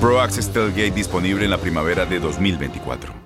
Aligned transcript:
Pro 0.00 0.20
Access 0.20 0.52
disponible 0.94 1.44
en 1.44 1.50
la 1.50 1.58
primavera 1.58 2.04
de 2.04 2.20
2024. 2.20 3.25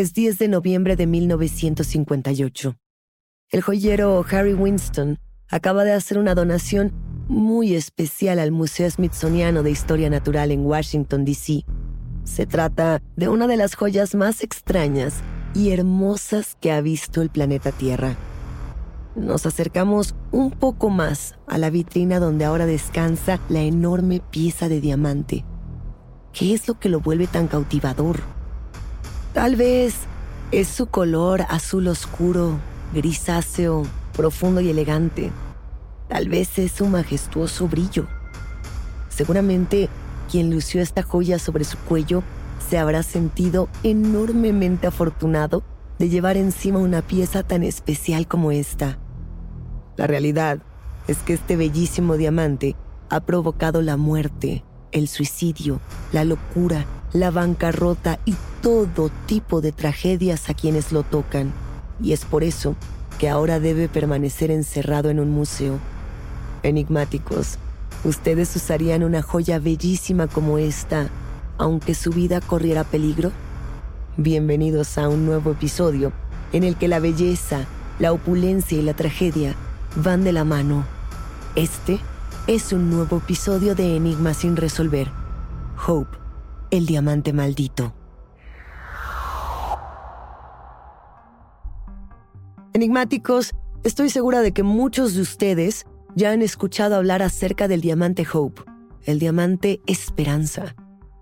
Es 0.00 0.14
10 0.14 0.38
de 0.38 0.48
noviembre 0.48 0.96
de 0.96 1.06
1958. 1.06 2.74
El 3.50 3.60
joyero 3.60 4.24
Harry 4.30 4.54
Winston 4.54 5.18
acaba 5.46 5.84
de 5.84 5.92
hacer 5.92 6.16
una 6.16 6.34
donación 6.34 6.90
muy 7.28 7.74
especial 7.74 8.38
al 8.38 8.50
Museo 8.50 8.90
Smithsoniano 8.90 9.62
de 9.62 9.72
Historia 9.72 10.08
Natural 10.08 10.52
en 10.52 10.64
Washington, 10.64 11.26
D.C. 11.26 11.66
Se 12.24 12.46
trata 12.46 13.02
de 13.16 13.28
una 13.28 13.46
de 13.46 13.58
las 13.58 13.74
joyas 13.74 14.14
más 14.14 14.42
extrañas 14.42 15.16
y 15.54 15.68
hermosas 15.68 16.56
que 16.58 16.72
ha 16.72 16.80
visto 16.80 17.20
el 17.20 17.28
planeta 17.28 17.70
Tierra. 17.70 18.16
Nos 19.14 19.44
acercamos 19.44 20.14
un 20.30 20.50
poco 20.50 20.88
más 20.88 21.34
a 21.46 21.58
la 21.58 21.68
vitrina 21.68 22.20
donde 22.20 22.46
ahora 22.46 22.64
descansa 22.64 23.38
la 23.50 23.60
enorme 23.60 24.22
pieza 24.30 24.70
de 24.70 24.80
diamante. 24.80 25.44
¿Qué 26.32 26.54
es 26.54 26.68
lo 26.68 26.80
que 26.80 26.88
lo 26.88 27.00
vuelve 27.00 27.26
tan 27.26 27.48
cautivador? 27.48 28.39
Tal 29.32 29.54
vez 29.54 29.94
es 30.50 30.66
su 30.66 30.86
color 30.86 31.42
azul 31.48 31.86
oscuro, 31.86 32.58
grisáceo, 32.92 33.84
profundo 34.12 34.60
y 34.60 34.70
elegante. 34.70 35.30
Tal 36.08 36.28
vez 36.28 36.58
es 36.58 36.72
su 36.72 36.86
majestuoso 36.86 37.68
brillo. 37.68 38.08
Seguramente 39.08 39.88
quien 40.28 40.50
lució 40.50 40.82
esta 40.82 41.04
joya 41.04 41.38
sobre 41.38 41.62
su 41.62 41.78
cuello 41.78 42.24
se 42.68 42.78
habrá 42.78 43.04
sentido 43.04 43.68
enormemente 43.84 44.88
afortunado 44.88 45.62
de 46.00 46.08
llevar 46.08 46.36
encima 46.36 46.80
una 46.80 47.00
pieza 47.00 47.44
tan 47.44 47.62
especial 47.62 48.26
como 48.26 48.50
esta. 48.50 48.98
La 49.96 50.08
realidad 50.08 50.58
es 51.06 51.18
que 51.18 51.34
este 51.34 51.54
bellísimo 51.54 52.16
diamante 52.16 52.74
ha 53.10 53.20
provocado 53.20 53.80
la 53.80 53.96
muerte, 53.96 54.64
el 54.90 55.06
suicidio, 55.06 55.80
la 56.12 56.24
locura, 56.24 56.84
la 57.12 57.30
bancarrota 57.30 58.20
y 58.24 58.34
todo 58.62 59.10
tipo 59.26 59.60
de 59.60 59.72
tragedias 59.72 60.48
a 60.48 60.54
quienes 60.54 60.92
lo 60.92 61.02
tocan. 61.02 61.52
Y 62.00 62.12
es 62.12 62.24
por 62.24 62.44
eso 62.44 62.76
que 63.18 63.28
ahora 63.28 63.60
debe 63.60 63.88
permanecer 63.88 64.50
encerrado 64.50 65.10
en 65.10 65.20
un 65.20 65.30
museo. 65.30 65.78
Enigmáticos, 66.62 67.58
¿ustedes 68.04 68.54
usarían 68.54 69.02
una 69.02 69.22
joya 69.22 69.58
bellísima 69.58 70.26
como 70.26 70.58
esta, 70.58 71.08
aunque 71.58 71.94
su 71.94 72.10
vida 72.10 72.40
corriera 72.40 72.84
peligro? 72.84 73.32
Bienvenidos 74.16 74.98
a 74.98 75.08
un 75.08 75.26
nuevo 75.26 75.52
episodio 75.52 76.12
en 76.52 76.64
el 76.64 76.76
que 76.76 76.88
la 76.88 76.98
belleza, 76.98 77.66
la 77.98 78.12
opulencia 78.12 78.78
y 78.78 78.82
la 78.82 78.94
tragedia 78.94 79.54
van 79.96 80.24
de 80.24 80.32
la 80.32 80.44
mano. 80.44 80.84
Este 81.56 81.98
es 82.46 82.72
un 82.72 82.90
nuevo 82.90 83.18
episodio 83.18 83.74
de 83.74 83.96
Enigma 83.96 84.34
sin 84.34 84.56
resolver. 84.56 85.10
Hope, 85.86 86.19
el 86.70 86.86
diamante 86.86 87.32
maldito. 87.32 87.94
Enigmáticos, 92.72 93.54
estoy 93.82 94.10
segura 94.10 94.40
de 94.40 94.52
que 94.52 94.62
muchos 94.62 95.14
de 95.14 95.22
ustedes 95.22 95.86
ya 96.14 96.30
han 96.30 96.42
escuchado 96.42 96.96
hablar 96.96 97.22
acerca 97.22 97.68
del 97.68 97.80
diamante 97.80 98.26
Hope. 98.32 98.62
el 99.04 99.18
diamante 99.18 99.80
Esperanza, 99.86 100.74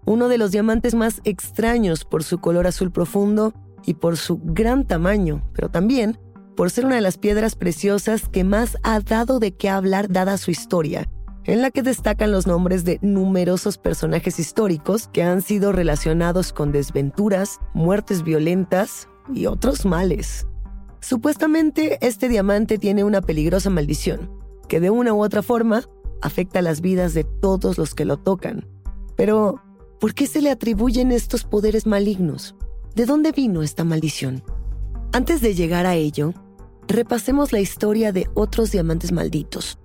uno 0.05 0.29
de 0.29 0.37
los 0.37 0.51
diamantes 0.51 0.95
más 0.95 1.21
extraños 1.25 2.05
por 2.05 2.25
su 2.25 2.39
color 2.39 2.67
azul 2.67 2.91
profundo 2.91 3.55
y 3.87 3.95
por 3.95 4.17
su 4.17 4.39
gran 4.43 4.87
tamaño, 4.87 5.49
pero 5.55 5.71
también 5.71 6.19
por 6.57 6.71
ser 6.71 6.87
una 6.87 6.97
de 6.97 7.01
las 7.01 7.19
piedras 7.19 7.55
preciosas 7.55 8.29
que 8.29 8.43
más 8.43 8.77
ha 8.83 8.99
dado 9.01 9.39
de 9.39 9.55
qué 9.55 9.69
hablar 9.69 10.09
dada 10.09 10.37
su 10.39 10.51
historia, 10.51 11.09
en 11.49 11.63
la 11.63 11.71
que 11.71 11.83
destacan 11.83 12.31
los 12.31 12.47
nombres 12.47 12.85
de 12.85 12.99
numerosos 13.01 13.79
personajes 13.79 14.39
históricos 14.39 15.09
que 15.09 15.23
han 15.23 15.41
sido 15.41 15.73
relacionados 15.73 16.53
con 16.53 16.73
desventuras, 16.73 17.59
muertes 17.73 18.23
violentas 18.23 19.09
y 19.33 19.47
otros 19.47 19.87
males. 19.87 20.47
Supuestamente 21.01 21.99
este 22.07 22.29
diamante 22.29 22.77
tiene 22.77 23.03
una 23.03 23.23
peligrosa 23.23 23.71
maldición, 23.71 24.31
que 24.69 24.79
de 24.79 24.91
una 24.91 25.15
u 25.15 25.25
otra 25.25 25.41
forma 25.41 25.85
afecta 26.21 26.61
las 26.61 26.83
vidas 26.83 27.15
de 27.15 27.25
todos 27.25 27.79
los 27.79 27.95
que 27.95 28.05
lo 28.05 28.19
tocan. 28.19 28.67
Pero, 29.17 29.63
¿por 30.01 30.13
qué 30.13 30.27
se 30.27 30.43
le 30.43 30.51
atribuyen 30.51 31.13
estos 31.13 31.45
poderes 31.45 31.87
malignos? 31.87 32.57
¿De 32.95 33.07
dónde 33.07 33.33
vino 33.33 33.63
esta 33.63 33.85
maldición? 33.85 34.43
Antes 35.13 35.41
de 35.41 35.55
llegar 35.55 35.87
a 35.87 35.95
ello, 35.95 36.35
repasemos 36.89 37.53
la 37.53 37.61
historia 37.61 38.13
de 38.13 38.29
otros 38.35 38.71
diamantes 38.71 39.13
malditos, 39.13 39.79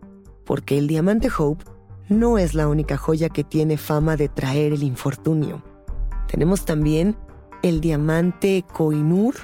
porque 0.45 0.77
el 0.77 0.87
diamante 0.87 1.29
Hope 1.37 1.65
no 2.09 2.37
es 2.37 2.53
la 2.53 2.67
única 2.67 2.97
joya 2.97 3.29
que 3.29 3.43
tiene 3.43 3.77
fama 3.77 4.15
de 4.15 4.29
traer 4.29 4.73
el 4.73 4.83
infortunio. 4.83 5.63
Tenemos 6.27 6.65
también 6.65 7.15
el 7.61 7.79
diamante 7.79 8.65
Koinur, 8.73 9.35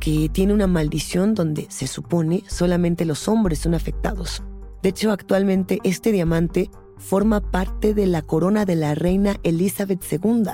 que 0.00 0.28
tiene 0.28 0.54
una 0.54 0.66
maldición 0.66 1.34
donde 1.34 1.66
se 1.70 1.86
supone 1.86 2.42
solamente 2.48 3.04
los 3.04 3.28
hombres 3.28 3.60
son 3.60 3.74
afectados. 3.74 4.42
De 4.82 4.88
hecho, 4.88 5.12
actualmente 5.12 5.78
este 5.84 6.10
diamante 6.10 6.70
forma 6.96 7.40
parte 7.40 7.94
de 7.94 8.06
la 8.06 8.22
corona 8.22 8.64
de 8.64 8.76
la 8.76 8.94
reina 8.94 9.36
Elizabeth 9.42 10.02
II. 10.10 10.44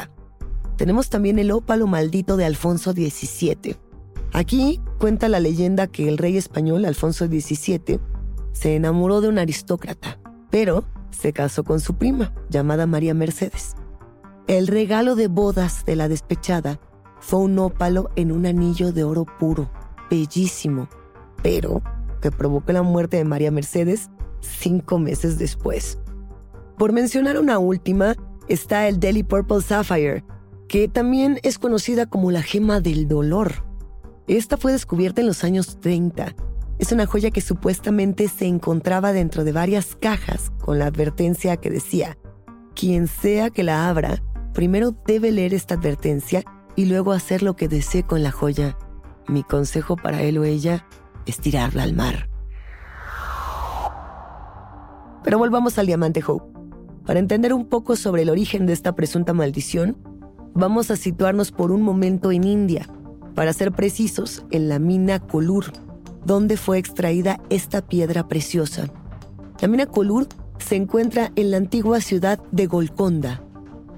Tenemos 0.77 1.09
también 1.09 1.39
el 1.39 1.51
ópalo 1.51 1.87
maldito 1.87 2.37
de 2.37 2.45
Alfonso 2.45 2.93
XVII. 2.93 3.77
Aquí 4.33 4.81
cuenta 4.99 5.29
la 5.29 5.41
leyenda 5.41 5.87
que 5.87 6.09
el 6.09 6.19
rey 6.19 6.37
español 6.37 6.85
Alfonso 6.85 7.27
XVII 7.27 8.01
se 8.56 8.75
enamoró 8.75 9.20
de 9.20 9.29
un 9.29 9.38
aristócrata, 9.38 10.19
pero 10.50 10.85
se 11.11 11.35
casó 11.35 11.62
con 11.62 11.79
su 11.79 11.94
prima, 11.94 12.32
llamada 12.49 12.87
María 12.87 13.12
Mercedes. 13.12 13.76
El 14.47 14.67
regalo 14.67 15.14
de 15.14 15.29
bodas 15.29 15.85
de 15.85 15.94
la 15.94 16.08
despechada 16.08 16.81
fue 17.20 17.41
un 17.41 17.58
ópalo 17.58 18.11
en 18.17 18.32
un 18.32 18.47
anillo 18.47 18.93
de 18.93 19.05
oro 19.05 19.26
puro, 19.38 19.70
bellísimo, 20.11 20.88
pero 21.43 21.82
que 22.23 22.31
provocó 22.31 22.73
la 22.73 22.82
muerte 22.82 23.19
de 23.19 23.25
María 23.25 23.50
Mercedes 23.50 24.08
cinco 24.41 24.99
meses 24.99 25.38
después. 25.38 25.99
Por 26.79 26.93
mencionar 26.93 27.38
una 27.38 27.59
última, 27.59 28.14
está 28.49 28.88
el 28.88 29.00
Delhi 29.00 29.23
Purple 29.23 29.61
Sapphire, 29.61 30.25
que 30.67 30.88
también 30.88 31.41
es 31.43 31.59
conocida 31.59 32.06
como 32.06 32.31
la 32.31 32.43
gema 32.43 32.81
del 32.81 33.06
dolor. 33.06 33.67
Esta 34.29 34.56
fue 34.56 34.73
descubierta 34.73 35.20
en 35.20 35.26
los 35.26 35.44
años 35.44 35.79
30. 35.81 36.35
Es 36.78 36.93
una 36.93 37.06
joya 37.06 37.31
que 37.31 37.40
supuestamente 37.40 38.28
se 38.28 38.46
encontraba 38.46 39.12
dentro 39.12 39.44
de 39.44 39.52
varias 39.52 39.96
cajas 39.96 40.52
con 40.61 40.78
la 40.78 40.87
advertencia 40.87 41.56
que 41.56 41.70
decía, 41.70 42.19
quien 42.75 43.06
sea 43.06 43.49
que 43.49 43.62
la 43.62 43.88
abra, 43.88 44.23
primero 44.52 44.94
debe 45.06 45.32
leer 45.32 45.55
esta 45.55 45.75
advertencia 45.75 46.44
y 46.75 46.84
luego 46.84 47.12
hacer 47.12 47.43
lo 47.43 47.56
que 47.56 47.69
desee 47.69 48.02
con 48.02 48.23
la 48.23 48.31
joya. 48.31 48.76
Mi 49.26 49.43
consejo 49.43 49.96
para 49.96 50.23
él 50.23 50.37
o 50.37 50.44
ella 50.44 50.87
es 51.25 51.38
tirarla 51.38 51.82
al 51.82 51.94
mar. 51.94 52.28
Pero 55.25 55.38
volvamos 55.38 55.78
al 55.78 55.87
diamante 55.87 56.23
Hope. 56.25 56.52
Para 57.06 57.20
entender 57.20 57.55
un 57.55 57.67
poco 57.69 57.96
sobre 57.96 58.23
el 58.23 58.31
origen 58.31 58.67
de 58.67 58.75
esta 58.75 58.94
presunta 58.94 59.32
maldición, 59.32 59.96
vamos 60.55 60.90
a 60.90 60.96
situarnos 60.96 61.52
por 61.52 61.73
un 61.73 61.81
momento 61.81 62.32
en 62.32 62.44
India, 62.44 62.88
para 63.34 63.52
ser 63.52 63.73
precisos, 63.73 64.44
en 64.50 64.69
la 64.69 64.78
mina 64.78 65.20
Kolur, 65.20 65.73
donde 66.26 66.56
fue 66.56 66.78
extraída 66.78 67.40
esta 67.50 67.81
piedra 67.82 68.26
preciosa. 68.26 68.88
La 69.61 69.69
mina 69.69 69.87
Kolur 69.87 70.26
se 70.58 70.75
encuentra 70.75 71.31
en 71.37 71.52
la 71.52 71.56
antigua 71.56 72.00
ciudad 72.00 72.40
de 72.50 72.67
Golconda. 72.67 73.43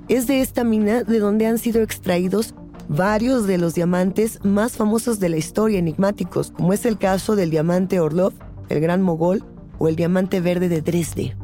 Es 0.09 0.27
de 0.27 0.43
esta 0.43 0.63
mina 0.63 1.03
de 1.03 1.19
donde 1.19 1.47
han 1.47 1.59
sido 1.59 1.83
extraídos 1.83 2.55
varios 2.89 3.47
de 3.47 3.59
los 3.59 3.75
diamantes 3.75 4.41
más 4.45 4.77
famosos 4.77 5.21
de 5.21 5.31
la 5.31 5.37
historia 5.39 5.79
enigmáticos, 5.79 6.51
como 6.51 6.73
es 6.73 6.85
el 6.85 6.99
caso 6.99 7.35
del 7.35 7.51
diamante 7.51 7.99
Orlov, 7.99 8.35
el 8.69 8.81
gran 8.81 9.03
mogol, 9.03 9.43
o 9.79 9.89
el 9.89 9.97
diamante 9.97 10.41
verde 10.41 10.69
de 10.69 10.83
Dresde. 10.83 11.37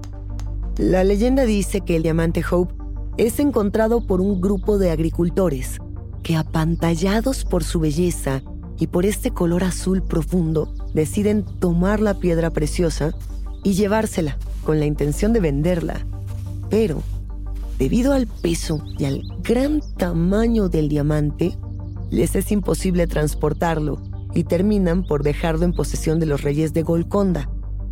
La 0.77 1.05
leyenda 1.05 1.45
dice 1.45 1.81
que 1.81 1.97
el 1.97 2.03
diamante 2.03 2.43
Hope 2.51 2.75
es 3.17 3.39
encontrado 3.39 4.07
por 4.07 4.21
un 4.21 4.41
grupo 4.41 4.77
de 4.77 4.91
agricultores 4.91 5.79
que 6.23 6.37
apantallados 6.37 7.45
por 7.45 7.63
su 7.63 7.79
belleza 7.79 8.43
y 8.79 8.89
por 8.89 9.07
este 9.07 9.31
color 9.31 9.65
azul 9.65 10.03
profundo, 10.03 10.73
deciden 10.95 11.45
tomar 11.45 12.01
la 12.01 12.15
piedra 12.15 12.51
preciosa 12.51 13.13
y 13.63 13.75
llevársela 13.75 14.37
con 14.65 14.81
la 14.81 14.87
intención 14.87 15.33
de 15.33 15.41
venderla. 15.41 16.07
Pero, 16.71 17.03
debido 17.79 18.13
al 18.13 18.27
peso 18.27 18.83
y 18.99 19.05
al 19.05 19.23
gran 19.43 19.81
tamaño 19.97 20.69
del 20.69 20.89
diamante, 20.89 21.57
les 22.11 22.35
es 22.37 22.53
imposible 22.53 23.07
transportarlo 23.07 24.01
y 24.35 24.45
terminan 24.45 25.05
por 25.05 25.23
dejarlo 25.23 25.65
en 25.65 25.73
posesión 25.73 26.19
de 26.19 26.27
los 26.27 26.43
reyes 26.43 26.73
de 26.73 26.83
Golconda, 26.83 27.49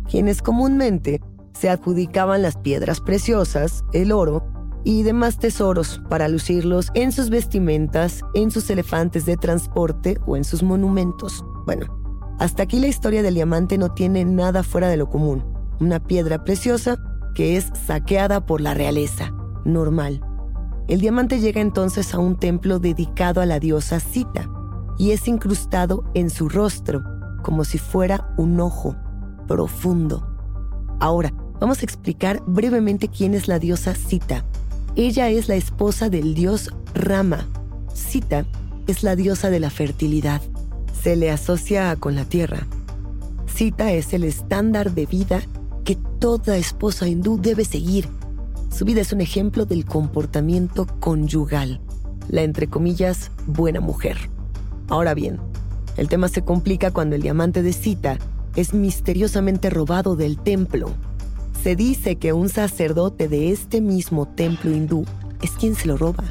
quienes 0.09 0.41
comúnmente 0.41 1.21
se 1.53 1.69
adjudicaban 1.69 2.41
las 2.41 2.57
piedras 2.57 2.99
preciosas, 2.99 3.83
el 3.93 4.11
oro 4.11 4.52
y 4.83 5.03
demás 5.03 5.37
tesoros 5.37 6.01
para 6.09 6.27
lucirlos 6.27 6.89
en 6.93 7.11
sus 7.11 7.29
vestimentas, 7.29 8.21
en 8.33 8.51
sus 8.51 8.69
elefantes 8.69 9.25
de 9.25 9.37
transporte 9.37 10.17
o 10.25 10.35
en 10.35 10.43
sus 10.43 10.63
monumentos. 10.63 11.43
Bueno, 11.65 11.87
hasta 12.39 12.63
aquí 12.63 12.79
la 12.79 12.87
historia 12.87 13.23
del 13.23 13.35
diamante 13.35 13.77
no 13.77 13.93
tiene 13.93 14.25
nada 14.25 14.63
fuera 14.63 14.89
de 14.89 14.97
lo 14.97 15.09
común. 15.09 15.43
Una 15.79 16.01
piedra 16.01 16.43
preciosa 16.43 16.97
que 17.35 17.57
es 17.57 17.71
saqueada 17.85 18.45
por 18.45 18.61
la 18.61 18.73
realeza. 18.73 19.33
Normal. 19.65 20.21
El 20.87 20.99
diamante 20.99 21.39
llega 21.39 21.61
entonces 21.61 22.13
a 22.13 22.19
un 22.19 22.37
templo 22.37 22.79
dedicado 22.79 23.39
a 23.41 23.45
la 23.45 23.59
diosa 23.59 23.99
Sita 23.99 24.49
y 24.97 25.11
es 25.11 25.27
incrustado 25.27 26.03
en 26.13 26.29
su 26.29 26.49
rostro, 26.49 27.01
como 27.41 27.63
si 27.63 27.77
fuera 27.77 28.33
un 28.37 28.59
ojo 28.59 28.95
profundo. 29.47 30.27
Ahora, 30.99 31.33
vamos 31.59 31.81
a 31.81 31.85
explicar 31.85 32.43
brevemente 32.45 33.07
quién 33.07 33.33
es 33.33 33.47
la 33.47 33.59
diosa 33.59 33.95
Sita. 33.95 34.45
Ella 34.95 35.27
es 35.29 35.47
la 35.47 35.55
esposa 35.55 36.11
del 36.11 36.35
dios 36.35 36.69
Rama. 36.93 37.47
Sita 37.95 38.45
es 38.85 39.01
la 39.01 39.15
diosa 39.15 39.49
de 39.49 39.59
la 39.59 39.71
fertilidad. 39.71 40.39
Se 41.01 41.15
le 41.15 41.31
asocia 41.31 41.95
con 41.95 42.13
la 42.13 42.25
tierra. 42.25 42.67
Sita 43.47 43.91
es 43.91 44.13
el 44.13 44.23
estándar 44.23 44.93
de 44.93 45.07
vida 45.07 45.41
que 45.83 45.95
toda 46.19 46.57
esposa 46.57 47.07
hindú 47.07 47.41
debe 47.41 47.65
seguir. 47.65 48.07
Su 48.71 48.85
vida 48.85 49.01
es 49.01 49.11
un 49.11 49.21
ejemplo 49.21 49.65
del 49.65 49.83
comportamiento 49.83 50.85
conyugal, 50.99 51.81
la 52.29 52.43
entre 52.43 52.67
comillas 52.67 53.31
buena 53.47 53.79
mujer. 53.79 54.17
Ahora 54.89 55.15
bien, 55.15 55.39
el 55.97 56.07
tema 56.07 56.27
se 56.27 56.43
complica 56.43 56.91
cuando 56.91 57.15
el 57.15 57.23
diamante 57.23 57.63
de 57.63 57.73
Sita 57.73 58.19
es 58.55 58.75
misteriosamente 58.75 59.71
robado 59.71 60.15
del 60.15 60.37
templo. 60.37 60.91
Se 61.63 61.77
dice 61.77 62.17
que 62.17 62.33
un 62.33 62.49
sacerdote 62.49 63.29
de 63.29 63.53
este 63.53 63.79
mismo 63.79 64.27
templo 64.27 64.69
hindú 64.69 65.05
es 65.41 65.51
quien 65.51 65.75
se 65.75 65.87
lo 65.87 65.95
roba 65.95 66.25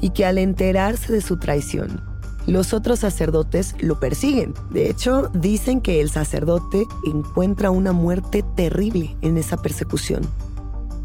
y 0.00 0.08
que 0.08 0.24
al 0.24 0.38
enterarse 0.38 1.12
de 1.12 1.20
su 1.20 1.36
traición, 1.38 2.00
los 2.46 2.72
otros 2.72 3.00
sacerdotes 3.00 3.74
lo 3.80 4.00
persiguen. 4.00 4.54
De 4.70 4.88
hecho, 4.88 5.28
dicen 5.34 5.82
que 5.82 6.00
el 6.00 6.08
sacerdote 6.08 6.86
encuentra 7.04 7.70
una 7.70 7.92
muerte 7.92 8.42
terrible 8.56 9.14
en 9.20 9.36
esa 9.36 9.58
persecución. 9.58 10.22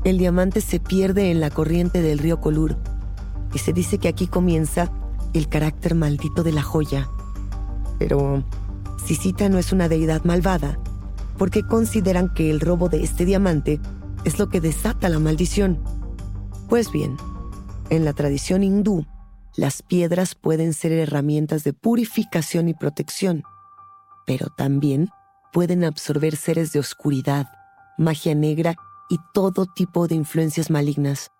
El 0.05 0.19
diamante 0.19 0.61
se 0.61 0.79
pierde 0.79 1.29
en 1.29 1.41
la 1.41 1.49
corriente 1.49 2.01
del 2.01 2.19
río 2.19 2.39
Colur 2.39 2.77
y 3.53 3.59
se 3.59 3.73
dice 3.73 3.97
que 3.97 4.07
aquí 4.07 4.27
comienza 4.27 4.89
el 5.33 5.49
carácter 5.49 5.95
maldito 5.95 6.43
de 6.43 6.53
la 6.53 6.61
joya. 6.61 7.09
Pero 7.99 8.41
Sisita 9.05 9.49
no 9.49 9.57
es 9.57 9.73
una 9.73 9.89
deidad 9.89 10.23
malvada, 10.23 10.79
porque 11.37 11.63
consideran 11.63 12.33
que 12.33 12.49
el 12.49 12.59
robo 12.59 12.89
de 12.89 13.03
este 13.03 13.25
diamante 13.25 13.79
es 14.23 14.39
lo 14.39 14.49
que 14.49 14.61
desata 14.61 15.09
la 15.09 15.19
maldición. 15.19 15.83
Pues 16.69 16.91
bien, 16.91 17.17
en 17.89 18.05
la 18.05 18.13
tradición 18.13 18.63
hindú, 18.63 19.05
las 19.55 19.81
piedras 19.81 20.35
pueden 20.35 20.73
ser 20.73 20.91
herramientas 20.91 21.63
de 21.63 21.73
purificación 21.73 22.67
y 22.67 22.73
protección, 22.73 23.43
pero 24.25 24.47
también 24.49 25.09
pueden 25.53 25.83
absorber 25.83 26.35
seres 26.35 26.73
de 26.73 26.79
oscuridad, 26.79 27.49
magia 27.97 28.35
negra 28.35 28.75
y 29.09 29.19
todo 29.33 29.65
tipo 29.65 30.07
de 30.07 30.15
influencias 30.15 30.69
malignas. 30.69 31.31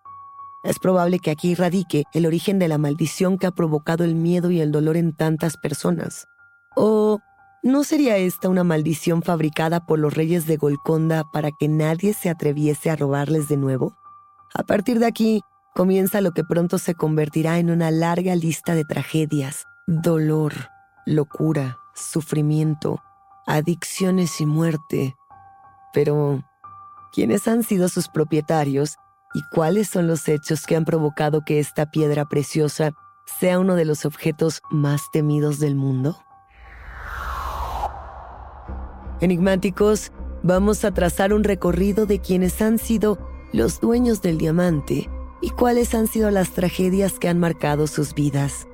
Es 0.64 0.78
probable 0.78 1.18
que 1.18 1.30
aquí 1.30 1.54
radique 1.54 2.04
el 2.12 2.26
origen 2.26 2.58
de 2.58 2.68
la 2.68 2.78
maldición 2.78 3.38
que 3.38 3.46
ha 3.46 3.50
provocado 3.50 4.04
el 4.04 4.14
miedo 4.14 4.50
y 4.50 4.60
el 4.60 4.72
dolor 4.72 4.96
en 4.96 5.12
tantas 5.12 5.56
personas. 5.56 6.26
O 6.74 7.20
¿No 7.66 7.82
sería 7.82 8.16
esta 8.16 8.48
una 8.48 8.62
maldición 8.62 9.22
fabricada 9.22 9.86
por 9.86 9.98
los 9.98 10.14
reyes 10.14 10.46
de 10.46 10.56
Golconda 10.56 11.24
para 11.32 11.50
que 11.50 11.66
nadie 11.66 12.14
se 12.14 12.30
atreviese 12.30 12.90
a 12.90 12.94
robarles 12.94 13.48
de 13.48 13.56
nuevo? 13.56 13.96
A 14.54 14.62
partir 14.62 15.00
de 15.00 15.06
aquí, 15.06 15.42
comienza 15.74 16.20
lo 16.20 16.30
que 16.30 16.44
pronto 16.44 16.78
se 16.78 16.94
convertirá 16.94 17.58
en 17.58 17.72
una 17.72 17.90
larga 17.90 18.36
lista 18.36 18.76
de 18.76 18.84
tragedias, 18.84 19.64
dolor, 19.88 20.52
locura, 21.06 21.78
sufrimiento, 21.92 23.02
adicciones 23.48 24.40
y 24.40 24.46
muerte. 24.46 25.16
Pero, 25.92 26.44
¿quiénes 27.12 27.48
han 27.48 27.64
sido 27.64 27.88
sus 27.88 28.06
propietarios 28.06 28.94
y 29.34 29.40
cuáles 29.52 29.88
son 29.88 30.06
los 30.06 30.28
hechos 30.28 30.66
que 30.66 30.76
han 30.76 30.84
provocado 30.84 31.42
que 31.44 31.58
esta 31.58 31.90
piedra 31.90 32.26
preciosa 32.26 32.92
sea 33.40 33.58
uno 33.58 33.74
de 33.74 33.86
los 33.86 34.04
objetos 34.04 34.62
más 34.70 35.10
temidos 35.10 35.58
del 35.58 35.74
mundo? 35.74 36.16
Enigmáticos, 39.20 40.12
vamos 40.42 40.84
a 40.84 40.92
trazar 40.92 41.32
un 41.32 41.42
recorrido 41.42 42.04
de 42.04 42.20
quienes 42.20 42.60
han 42.60 42.78
sido 42.78 43.18
los 43.52 43.80
dueños 43.80 44.20
del 44.20 44.36
diamante 44.36 45.08
y 45.40 45.50
cuáles 45.50 45.94
han 45.94 46.06
sido 46.06 46.30
las 46.30 46.50
tragedias 46.50 47.18
que 47.18 47.28
han 47.28 47.38
marcado 47.38 47.86
sus 47.86 48.14
vidas. 48.14 48.66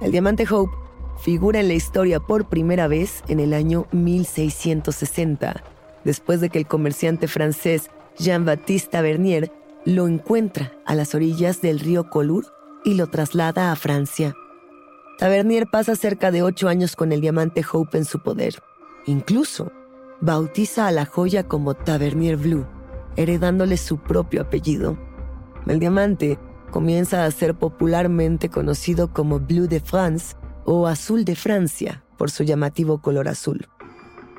El 0.00 0.12
diamante 0.12 0.46
Hope 0.50 0.72
figura 1.20 1.60
en 1.60 1.68
la 1.68 1.74
historia 1.74 2.20
por 2.20 2.48
primera 2.48 2.88
vez 2.88 3.22
en 3.28 3.40
el 3.40 3.52
año 3.52 3.86
1660, 3.92 5.62
después 6.04 6.40
de 6.40 6.50
que 6.50 6.58
el 6.58 6.66
comerciante 6.66 7.28
francés 7.28 7.90
Jean-Baptiste 8.18 8.90
Tavernier 8.90 9.52
lo 9.84 10.08
encuentra 10.08 10.72
a 10.86 10.94
las 10.94 11.14
orillas 11.14 11.60
del 11.60 11.78
río 11.78 12.08
Colur 12.08 12.46
y 12.84 12.94
lo 12.94 13.08
traslada 13.08 13.70
a 13.70 13.76
Francia. 13.76 14.34
Tavernier 15.18 15.66
pasa 15.70 15.94
cerca 15.94 16.30
de 16.30 16.42
ocho 16.42 16.68
años 16.68 16.96
con 16.96 17.12
el 17.12 17.20
diamante 17.20 17.64
Hope 17.70 17.98
en 17.98 18.04
su 18.04 18.20
poder. 18.20 18.62
Incluso 19.06 19.70
bautiza 20.20 20.86
a 20.86 20.90
la 20.90 21.04
joya 21.04 21.46
como 21.46 21.74
Tavernier 21.74 22.36
Blue, 22.36 22.66
heredándole 23.16 23.76
su 23.76 23.98
propio 23.98 24.42
apellido. 24.42 24.96
El 25.66 25.78
diamante 25.78 26.38
comienza 26.70 27.24
a 27.24 27.30
ser 27.30 27.54
popularmente 27.54 28.48
conocido 28.48 29.12
como 29.12 29.40
Blue 29.40 29.68
de 29.68 29.80
France 29.80 30.36
o 30.64 30.86
Azul 30.86 31.24
de 31.24 31.36
Francia 31.36 32.02
por 32.16 32.30
su 32.30 32.44
llamativo 32.44 33.02
color 33.02 33.28
azul. 33.28 33.68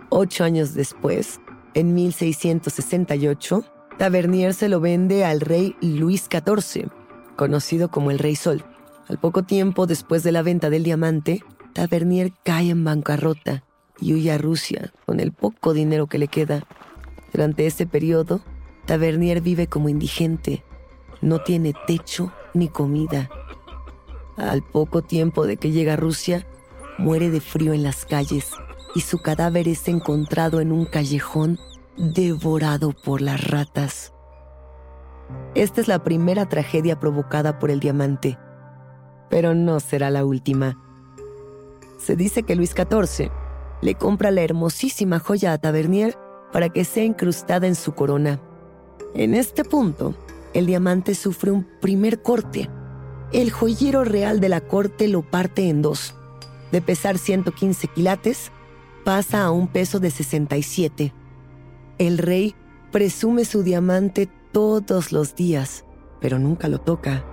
Ocho 0.10 0.44
años 0.44 0.74
después, 0.74 1.40
en 1.76 1.94
1668, 1.94 3.64
Tavernier 3.98 4.54
se 4.54 4.70
lo 4.70 4.80
vende 4.80 5.26
al 5.26 5.42
rey 5.42 5.76
Luis 5.82 6.28
XIV, 6.30 6.90
conocido 7.36 7.90
como 7.92 8.12
el 8.12 8.20
Rey 8.20 8.36
Sol. 8.36 8.64
Al 9.08 9.20
poco 9.20 9.44
tiempo 9.44 9.86
después 9.86 10.24
de 10.24 10.32
la 10.32 10.42
venta 10.42 10.70
del 10.70 10.84
diamante, 10.84 11.44
Tavernier 11.74 12.34
cae 12.44 12.70
en 12.70 12.84
bancarrota 12.84 13.64
y 14.00 14.14
huye 14.14 14.32
a 14.32 14.38
Rusia 14.38 14.94
con 15.06 15.20
el 15.20 15.32
poco 15.32 15.74
dinero 15.74 16.08
que 16.08 16.18
le 16.18 16.28
queda. 16.28 16.64
Durante 17.32 17.66
ese 17.66 17.86
periodo, 17.86 18.42
Tavernier 18.86 19.42
vive 19.42 19.68
como 19.68 19.90
indigente. 19.90 20.64
No 21.22 21.42
tiene 21.44 21.74
techo 21.88 22.32
ni 22.54 22.68
comida. 22.68 23.30
Al 24.38 24.64
poco 24.64 25.02
tiempo 25.02 25.46
de 25.46 25.58
que 25.58 25.72
llega 25.72 25.94
a 25.94 25.98
Rusia, 25.98 26.46
muere 26.98 27.30
de 27.30 27.42
frío 27.42 27.74
en 27.74 27.84
las 27.84 28.06
calles 28.06 28.52
y 28.94 29.02
su 29.02 29.20
cadáver 29.20 29.68
es 29.68 29.88
encontrado 29.88 30.62
en 30.62 30.72
un 30.72 30.86
callejón 30.86 31.60
devorado 31.98 32.92
por 32.92 33.22
las 33.22 33.50
ratas. 33.50 34.14
Esta 35.56 35.82
es 35.82 35.88
la 35.88 36.04
primera 36.04 36.48
tragedia 36.48 37.00
provocada 37.00 37.60
por 37.60 37.72
el 37.72 37.80
diamante, 37.80 38.38
pero 39.30 39.56
no 39.56 39.80
será 39.80 40.10
la 40.10 40.26
última. 40.26 40.78
Se 41.98 42.16
dice 42.16 42.44
que 42.44 42.56
Luis 42.56 42.72
XIV 42.72 43.32
le 43.82 43.96
compra 43.96 44.32
la 44.32 44.42
hermosísima 44.42 45.20
joya 45.20 45.54
a 45.54 45.58
Tavernier 45.58 46.18
para 46.52 46.70
que 46.70 46.86
sea 46.86 47.04
incrustada 47.04 47.68
en 47.68 47.76
su 47.76 47.94
corona. 47.94 48.42
En 49.14 49.34
este 49.34 49.64
punto, 49.64 50.16
el 50.54 50.66
diamante 50.66 51.16
sufre 51.16 51.52
un 51.52 51.68
primer 51.82 52.22
corte. 52.22 52.70
El 53.32 53.52
joyero 53.52 54.04
real 54.04 54.40
de 54.40 54.50
la 54.50 54.62
corte 54.62 55.08
lo 55.08 55.22
parte 55.22 55.70
en 55.70 55.82
dos. 55.82 56.16
De 56.72 56.82
pesar 56.82 57.18
115 57.18 57.88
quilates, 57.90 58.52
pasa 59.04 59.44
a 59.44 59.52
un 59.52 59.68
peso 59.68 60.00
de 60.00 60.12
67. 60.12 61.14
El 61.98 62.18
rey 62.18 62.56
presume 62.92 63.46
su 63.46 63.64
diamante 63.64 64.30
todos 64.52 65.12
los 65.12 65.36
días, 65.36 65.86
pero 66.22 66.40
nunca 66.40 66.68
lo 66.68 66.80
toca. 66.80 67.24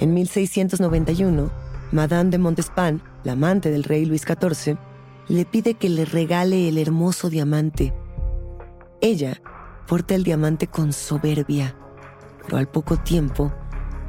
En 0.00 0.14
1691, 0.14 1.50
Madame 1.92 2.30
de 2.30 2.38
Montespan, 2.38 3.02
la 3.24 3.32
amante 3.32 3.70
del 3.70 3.84
rey 3.84 4.04
Luis 4.06 4.22
XIV, 4.22 4.78
le 5.28 5.44
pide 5.44 5.74
que 5.74 5.88
le 5.88 6.04
regale 6.04 6.68
el 6.68 6.78
hermoso 6.78 7.30
diamante. 7.30 7.94
Ella 9.00 9.40
porta 9.86 10.14
el 10.14 10.24
diamante 10.24 10.66
con 10.66 10.92
soberbia, 10.92 11.76
pero 12.44 12.58
al 12.58 12.68
poco 12.68 12.96
tiempo 12.96 13.52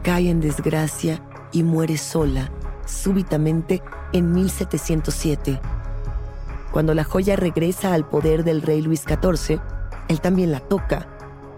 cae 0.01 0.29
en 0.29 0.41
desgracia 0.41 1.23
y 1.51 1.63
muere 1.63 1.97
sola, 1.97 2.51
súbitamente 2.85 3.81
en 4.11 4.31
1707. 4.31 5.59
Cuando 6.71 6.93
la 6.93 7.03
joya 7.03 7.35
regresa 7.35 7.93
al 7.93 8.07
poder 8.07 8.43
del 8.43 8.61
rey 8.61 8.81
Luis 8.81 9.03
XIV, 9.03 9.59
él 10.07 10.21
también 10.21 10.51
la 10.51 10.59
toca 10.59 11.07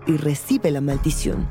y 0.05 0.17
recibe 0.17 0.71
la 0.71 0.81
maldición. 0.81 1.47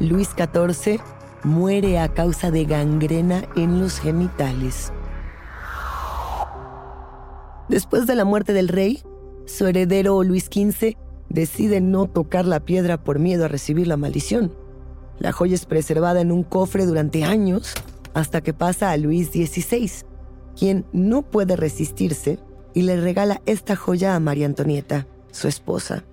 Luis 0.00 0.30
XIV 0.36 1.00
muere 1.44 2.00
a 2.00 2.12
causa 2.12 2.50
de 2.50 2.64
gangrena 2.64 3.44
en 3.54 3.80
los 3.80 4.00
genitales. 4.00 4.92
Después 7.68 8.06
de 8.06 8.14
la 8.14 8.24
muerte 8.24 8.52
del 8.52 8.68
rey, 8.68 9.02
su 9.44 9.66
heredero 9.66 10.22
Luis 10.22 10.44
XV 10.44 10.96
decide 11.28 11.80
no 11.80 12.06
tocar 12.06 12.46
la 12.46 12.60
piedra 12.60 13.02
por 13.02 13.18
miedo 13.18 13.44
a 13.44 13.48
recibir 13.48 13.86
la 13.86 13.96
maldición. 13.96 14.52
La 15.18 15.32
joya 15.32 15.54
es 15.54 15.66
preservada 15.66 16.20
en 16.20 16.30
un 16.30 16.42
cofre 16.42 16.86
durante 16.86 17.24
años 17.24 17.72
hasta 18.14 18.40
que 18.40 18.54
pasa 18.54 18.90
a 18.90 18.96
Luis 18.96 19.28
XVI, 19.28 19.90
quien 20.56 20.84
no 20.92 21.22
puede 21.22 21.56
resistirse 21.56 22.38
y 22.72 22.82
le 22.82 23.00
regala 23.00 23.42
esta 23.46 23.76
joya 23.76 24.14
a 24.14 24.20
María 24.20 24.46
Antonieta, 24.46 25.06
su 25.32 25.48
esposa. 25.48 26.04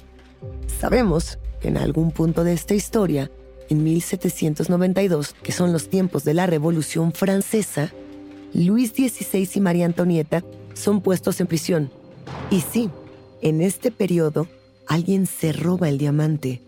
Sabemos 0.80 1.40
que 1.62 1.68
en 1.68 1.78
algún 1.78 2.12
punto 2.12 2.44
de 2.44 2.54
esta 2.54 2.74
historia, 2.74 3.32
en 3.70 3.84
1792, 3.84 5.36
que 5.44 5.52
son 5.52 5.72
los 5.72 5.90
tiempos 5.90 6.24
de 6.24 6.34
la 6.34 6.48
Revolución 6.48 7.14
Francesa, 7.14 7.92
Luis 8.54 8.92
XVI 8.92 9.50
y 9.56 9.60
María 9.60 9.86
Antonieta 9.86 10.44
son 10.74 11.02
puestos 11.02 11.40
en 11.40 11.48
prisión. 11.48 11.92
Y 12.50 12.62
sí, 12.62 12.90
en 13.42 13.62
este 13.62 13.92
periodo, 13.92 14.48
alguien 14.88 15.26
se 15.26 15.52
roba 15.52 15.90
el 15.90 15.98
diamante. 15.98 16.62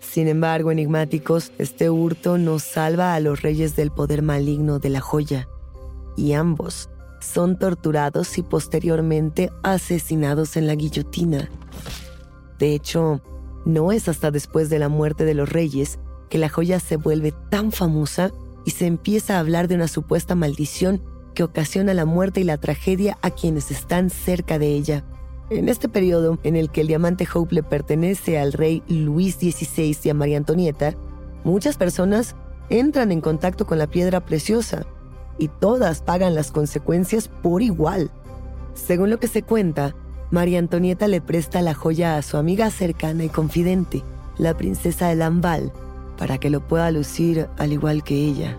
Sin 0.00 0.28
embargo, 0.28 0.70
enigmáticos, 0.70 1.52
este 1.58 1.90
hurto 1.90 2.38
nos 2.38 2.62
salva 2.62 3.14
a 3.14 3.20
los 3.20 3.42
reyes 3.42 3.76
del 3.76 3.90
poder 3.90 4.22
maligno 4.22 4.78
de 4.78 4.90
la 4.90 5.00
joya. 5.00 5.48
Y 6.16 6.32
ambos 6.32 6.88
son 7.20 7.58
torturados 7.58 8.38
y 8.38 8.42
posteriormente 8.42 9.50
asesinados 9.62 10.56
en 10.56 10.66
la 10.66 10.74
guillotina. 10.74 11.50
De 12.58 12.74
hecho, 12.74 13.20
no 13.64 13.92
es 13.92 14.08
hasta 14.08 14.30
después 14.30 14.70
de 14.70 14.78
la 14.78 14.88
muerte 14.88 15.24
de 15.24 15.34
los 15.34 15.48
reyes 15.48 15.98
que 16.30 16.38
la 16.38 16.48
joya 16.48 16.80
se 16.80 16.96
vuelve 16.96 17.32
tan 17.50 17.72
famosa 17.72 18.30
y 18.64 18.70
se 18.70 18.86
empieza 18.86 19.36
a 19.36 19.40
hablar 19.40 19.68
de 19.68 19.74
una 19.74 19.88
supuesta 19.88 20.34
maldición 20.34 21.02
que 21.36 21.44
ocasiona 21.44 21.94
la 21.94 22.06
muerte 22.06 22.40
y 22.40 22.44
la 22.44 22.56
tragedia 22.56 23.18
a 23.22 23.30
quienes 23.30 23.70
están 23.70 24.10
cerca 24.10 24.58
de 24.58 24.68
ella. 24.68 25.04
En 25.50 25.68
este 25.68 25.88
periodo 25.88 26.38
en 26.42 26.56
el 26.56 26.70
que 26.70 26.80
el 26.80 26.88
diamante 26.88 27.28
Hope 27.32 27.54
le 27.54 27.62
pertenece 27.62 28.40
al 28.40 28.52
rey 28.52 28.82
Luis 28.88 29.36
XVI 29.36 29.96
y 30.02 30.08
a 30.08 30.14
María 30.14 30.38
Antonieta, 30.38 30.94
muchas 31.44 31.76
personas 31.76 32.34
entran 32.70 33.12
en 33.12 33.20
contacto 33.20 33.66
con 33.66 33.78
la 33.78 33.86
piedra 33.86 34.24
preciosa 34.24 34.86
y 35.38 35.48
todas 35.48 36.00
pagan 36.00 36.34
las 36.34 36.50
consecuencias 36.50 37.28
por 37.28 37.62
igual. 37.62 38.10
Según 38.74 39.10
lo 39.10 39.20
que 39.20 39.28
se 39.28 39.42
cuenta, 39.42 39.94
María 40.30 40.58
Antonieta 40.58 41.06
le 41.06 41.20
presta 41.20 41.62
la 41.62 41.74
joya 41.74 42.16
a 42.16 42.22
su 42.22 42.38
amiga 42.38 42.70
cercana 42.70 43.24
y 43.24 43.28
confidente, 43.28 44.02
la 44.38 44.56
princesa 44.56 45.08
de 45.08 45.16
Lambal, 45.16 45.70
para 46.16 46.38
que 46.38 46.50
lo 46.50 46.66
pueda 46.66 46.90
lucir 46.90 47.46
al 47.58 47.72
igual 47.72 48.02
que 48.02 48.16
ella. 48.16 48.56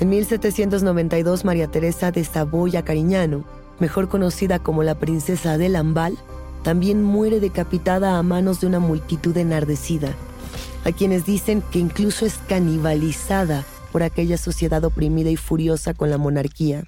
En 0.00 0.08
1792, 0.08 1.44
María 1.44 1.68
Teresa 1.68 2.10
de 2.10 2.24
Saboya 2.24 2.82
Cariñano, 2.82 3.44
mejor 3.80 4.08
conocida 4.08 4.58
como 4.58 4.82
la 4.82 4.98
princesa 4.98 5.58
de 5.58 5.68
Lambal, 5.68 6.16
también 6.62 7.02
muere 7.02 7.38
decapitada 7.38 8.18
a 8.18 8.22
manos 8.22 8.62
de 8.62 8.66
una 8.66 8.80
multitud 8.80 9.36
enardecida, 9.36 10.14
a 10.86 10.92
quienes 10.92 11.26
dicen 11.26 11.62
que 11.70 11.80
incluso 11.80 12.24
es 12.24 12.38
canibalizada 12.48 13.66
por 13.92 14.02
aquella 14.02 14.38
sociedad 14.38 14.82
oprimida 14.84 15.28
y 15.28 15.36
furiosa 15.36 15.92
con 15.92 16.08
la 16.08 16.16
monarquía. 16.16 16.84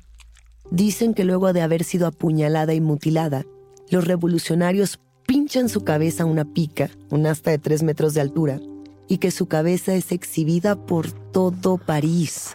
Dicen 0.70 1.12
que 1.12 1.24
luego 1.24 1.52
de 1.52 1.60
haber 1.60 1.84
sido 1.84 2.06
apuñalada 2.06 2.72
y 2.72 2.80
mutilada, 2.80 3.44
los 3.90 4.06
revolucionarios 4.06 5.00
pinchan 5.26 5.68
su 5.68 5.84
cabeza 5.84 6.22
a 6.22 6.26
una 6.26 6.46
pica, 6.46 6.88
un 7.10 7.26
asta 7.26 7.50
de 7.50 7.58
tres 7.58 7.82
metros 7.82 8.14
de 8.14 8.22
altura, 8.22 8.58
y 9.06 9.18
que 9.18 9.30
su 9.30 9.48
cabeza 9.48 9.92
es 9.92 10.12
exhibida 10.12 10.76
por 10.76 11.12
todo 11.12 11.76
París. 11.76 12.54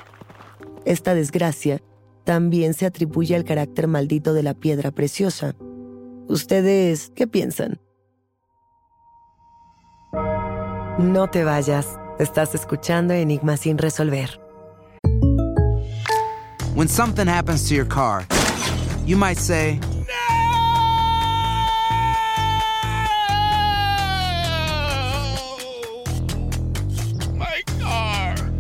Esta 0.88 1.14
desgracia 1.14 1.82
también 2.24 2.74
se 2.74 2.86
atribuye 2.86 3.36
al 3.36 3.44
carácter 3.44 3.88
maldito 3.88 4.34
de 4.34 4.42
la 4.42 4.54
piedra 4.54 4.92
preciosa. 4.92 5.54
¿Ustedes 6.30 7.12
qué 7.14 7.28
piensan? 7.28 7.82
No 10.98 11.28
te 11.30 11.44
vayas. 11.44 12.00
Estás 12.20 12.56
escuchando 12.56 13.14
Enigma 13.14 13.58
sin 13.58 13.78
resolver. 13.78 14.40
When 16.74 16.88
something 16.88 17.28
happens 17.28 17.68
to 17.68 17.76
your 17.76 17.88
car, 17.88 18.26
you 19.06 19.18
might 19.18 19.38
say, 19.38 19.82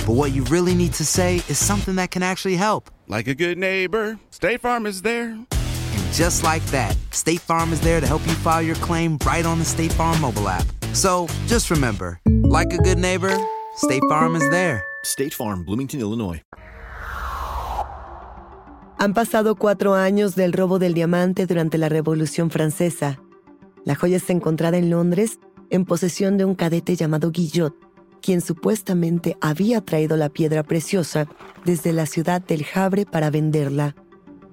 but 0.08 0.14
what 0.14 0.32
you 0.32 0.46
really 0.46 0.74
need 0.74 0.94
to 0.94 1.04
say 1.04 1.42
is 1.50 1.58
something 1.58 1.96
that 1.96 2.12
can 2.12 2.24
actually 2.24 2.56
help. 2.56 2.90
Like 3.10 3.28
a 3.28 3.36
good 3.36 3.58
neighbor, 3.58 4.18
State 4.30 4.62
Farm 4.62 4.86
is 4.86 5.02
there. 5.02 5.32
And 5.32 6.14
just 6.14 6.44
like 6.44 6.66
that, 6.68 6.96
State 7.12 7.42
Farm 7.42 7.74
is 7.74 7.82
there 7.82 8.00
to 8.00 8.08
help 8.08 8.26
you 8.26 8.34
file 8.36 8.62
your 8.62 8.78
claim 8.78 9.18
right 9.26 9.46
on 9.46 9.60
the 9.60 9.66
State 9.66 9.92
Farm 9.92 10.22
mobile 10.22 10.48
app. 10.48 10.66
So 10.94 11.28
just 11.48 11.70
remember, 11.70 12.22
like 12.26 12.72
a 12.74 12.78
good 12.78 12.98
neighbor, 12.98 13.38
State 13.76 14.02
Farm 14.08 14.38
is 14.38 14.50
there. 14.50 14.82
State 15.04 15.34
Farm, 15.34 15.66
Bloomington, 15.66 16.00
Illinois. 16.00 16.42
Han 19.00 19.14
pasado 19.14 19.56
cuatro 19.56 19.94
años 19.94 20.36
del 20.36 20.54
robo 20.54 20.80
del 20.80 20.94
diamante 20.94 21.46
durante 21.46 21.78
la 21.78 21.90
Revolución 21.90 22.50
Francesa. 22.50 23.20
La 23.84 23.96
joya 23.96 24.16
está 24.16 24.32
encontrada 24.32 24.78
en 24.78 24.90
Londres 24.90 25.38
en 25.70 25.84
posesión 25.84 26.38
de 26.38 26.46
un 26.46 26.56
cadete 26.56 26.96
llamado 26.96 27.30
Guillot, 27.30 27.76
quien 28.22 28.42
supuestamente 28.42 29.38
había 29.42 29.82
traído 29.82 30.18
la 30.18 30.30
piedra 30.30 30.64
preciosa 30.64 31.28
desde 31.66 31.94
la 31.94 32.06
ciudad 32.06 32.42
del 32.42 32.66
Havre 32.74 33.06
para 33.06 33.30
venderla. 33.30 33.96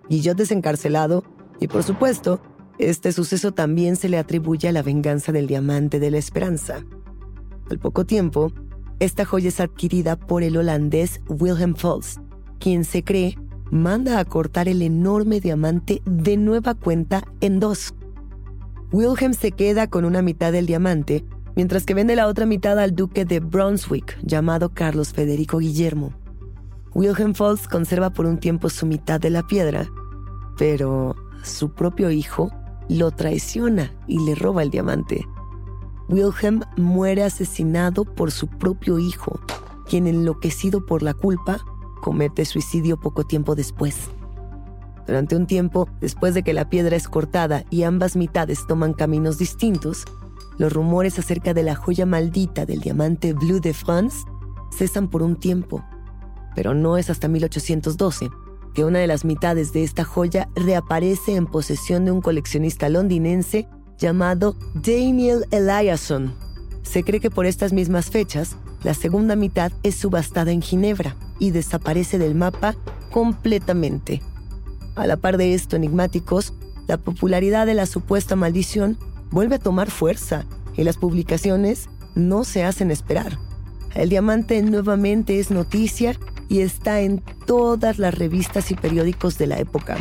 Guillot 0.08 0.38
es 0.40 0.50
encarcelado 0.50 1.24
y, 1.60 1.68
por 1.68 1.82
supuesto, 1.82 2.40
este 2.78 3.12
suceso 3.12 3.52
también 3.52 3.96
se 3.96 4.08
le 4.08 4.18
atribuye 4.18 4.68
a 4.68 4.72
la 4.72 4.82
venganza 4.82 5.32
del 5.32 5.46
diamante 5.46 6.00
de 6.00 6.10
la 6.10 6.18
esperanza. 6.18 6.84
Al 7.70 7.78
poco 7.78 8.04
tiempo, 8.04 8.52
esta 9.00 9.24
joya 9.24 9.48
es 9.48 9.60
adquirida 9.60 10.16
por 10.16 10.42
el 10.42 10.56
holandés 10.56 11.20
Wilhelm 11.28 11.74
Fals, 11.74 12.20
quien 12.58 12.84
se 12.84 13.02
cree 13.04 13.36
manda 13.70 14.18
a 14.18 14.24
cortar 14.24 14.68
el 14.68 14.82
enorme 14.82 15.40
diamante 15.40 16.02
de 16.04 16.36
nueva 16.36 16.74
cuenta 16.74 17.24
en 17.40 17.60
dos. 17.60 17.94
Wilhelm 18.92 19.34
se 19.34 19.52
queda 19.52 19.88
con 19.88 20.04
una 20.04 20.22
mitad 20.22 20.52
del 20.52 20.66
diamante, 20.66 21.24
mientras 21.56 21.84
que 21.84 21.94
vende 21.94 22.16
la 22.16 22.26
otra 22.26 22.46
mitad 22.46 22.78
al 22.78 22.94
duque 22.94 23.24
de 23.24 23.40
Brunswick, 23.40 24.18
llamado 24.22 24.70
Carlos 24.70 25.12
Federico 25.12 25.58
Guillermo. 25.58 26.12
Wilhelm 26.94 27.34
Falls 27.34 27.66
conserva 27.66 28.10
por 28.10 28.26
un 28.26 28.38
tiempo 28.38 28.70
su 28.70 28.86
mitad 28.86 29.20
de 29.20 29.30
la 29.30 29.46
piedra, 29.46 29.90
pero 30.56 31.16
su 31.42 31.72
propio 31.72 32.10
hijo 32.10 32.50
lo 32.88 33.10
traiciona 33.10 33.92
y 34.06 34.24
le 34.24 34.34
roba 34.34 34.62
el 34.62 34.70
diamante. 34.70 35.26
Wilhelm 36.08 36.62
muere 36.76 37.24
asesinado 37.24 38.04
por 38.04 38.30
su 38.30 38.46
propio 38.46 38.98
hijo, 38.98 39.40
quien 39.88 40.06
enloquecido 40.06 40.84
por 40.84 41.02
la 41.02 41.14
culpa 41.14 41.58
comete 42.02 42.44
suicidio 42.44 42.98
poco 43.00 43.24
tiempo 43.24 43.54
después. 43.54 44.10
Durante 45.06 45.36
un 45.36 45.46
tiempo, 45.46 45.88
después 46.00 46.34
de 46.34 46.42
que 46.42 46.52
la 46.52 46.68
piedra 46.68 46.96
es 46.96 47.08
cortada 47.08 47.64
y 47.70 47.82
ambas 47.82 48.16
mitades 48.16 48.66
toman 48.66 48.94
caminos 48.94 49.38
distintos, 49.38 50.04
los 50.58 50.72
rumores 50.72 51.18
acerca 51.18 51.54
de 51.54 51.62
la 51.62 51.74
joya 51.74 52.06
maldita 52.06 52.66
del 52.66 52.80
diamante 52.80 53.32
Bleu 53.32 53.60
de 53.60 53.74
France 53.74 54.24
cesan 54.76 55.08
por 55.08 55.22
un 55.22 55.36
tiempo. 55.36 55.84
Pero 56.54 56.74
no 56.74 56.96
es 56.96 57.10
hasta 57.10 57.28
1812 57.28 58.30
que 58.74 58.84
una 58.84 58.98
de 58.98 59.06
las 59.06 59.24
mitades 59.24 59.72
de 59.72 59.84
esta 59.84 60.04
joya 60.04 60.48
reaparece 60.56 61.36
en 61.36 61.46
posesión 61.46 62.04
de 62.04 62.10
un 62.10 62.20
coleccionista 62.20 62.88
londinense 62.88 63.68
llamado 63.98 64.56
Daniel 64.74 65.46
Eliasson. 65.50 66.34
Se 66.82 67.04
cree 67.04 67.20
que 67.20 67.30
por 67.30 67.46
estas 67.46 67.72
mismas 67.72 68.10
fechas, 68.10 68.56
la 68.82 68.94
segunda 68.94 69.36
mitad 69.36 69.72
es 69.82 69.94
subastada 69.94 70.50
en 70.52 70.60
Ginebra 70.60 71.16
y 71.38 71.52
desaparece 71.52 72.18
del 72.18 72.34
mapa 72.34 72.74
completamente. 73.10 74.20
A 74.96 75.06
la 75.06 75.16
par 75.16 75.38
de 75.38 75.54
esto, 75.54 75.76
enigmáticos, 75.76 76.52
la 76.86 76.98
popularidad 76.98 77.66
de 77.66 77.74
la 77.74 77.86
supuesta 77.86 78.36
maldición 78.36 78.98
vuelve 79.34 79.56
a 79.56 79.58
tomar 79.58 79.90
fuerza 79.90 80.46
y 80.76 80.84
las 80.84 80.96
publicaciones 80.96 81.88
no 82.14 82.44
se 82.44 82.62
hacen 82.62 82.92
esperar. 82.92 83.36
El 83.94 84.08
diamante 84.08 84.62
nuevamente 84.62 85.40
es 85.40 85.50
noticia 85.50 86.16
y 86.48 86.60
está 86.60 87.00
en 87.00 87.20
todas 87.44 87.98
las 87.98 88.14
revistas 88.14 88.70
y 88.70 88.76
periódicos 88.76 89.36
de 89.36 89.48
la 89.48 89.58
época. 89.58 89.96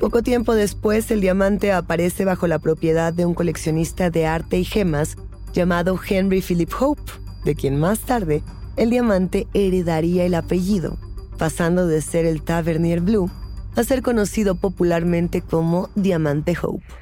Poco 0.00 0.22
tiempo 0.22 0.54
después, 0.54 1.10
el 1.10 1.20
diamante 1.20 1.70
aparece 1.70 2.24
bajo 2.24 2.46
la 2.46 2.58
propiedad 2.58 3.12
de 3.12 3.26
un 3.26 3.34
coleccionista 3.34 4.08
de 4.08 4.26
arte 4.26 4.58
y 4.58 4.64
gemas 4.64 5.16
llamado 5.52 6.00
Henry 6.08 6.40
Philip 6.40 6.72
Hope, 6.80 7.12
de 7.44 7.54
quien 7.54 7.78
más 7.78 8.00
tarde 8.00 8.42
el 8.76 8.88
diamante 8.88 9.46
heredaría 9.52 10.24
el 10.24 10.34
apellido, 10.34 10.96
pasando 11.36 11.86
de 11.86 12.00
ser 12.00 12.24
el 12.24 12.42
Tavernier 12.42 13.02
Blue 13.02 13.30
a 13.76 13.84
ser 13.84 14.00
conocido 14.00 14.54
popularmente 14.54 15.42
como 15.42 15.90
Diamante 15.94 16.56
Hope. 16.60 17.01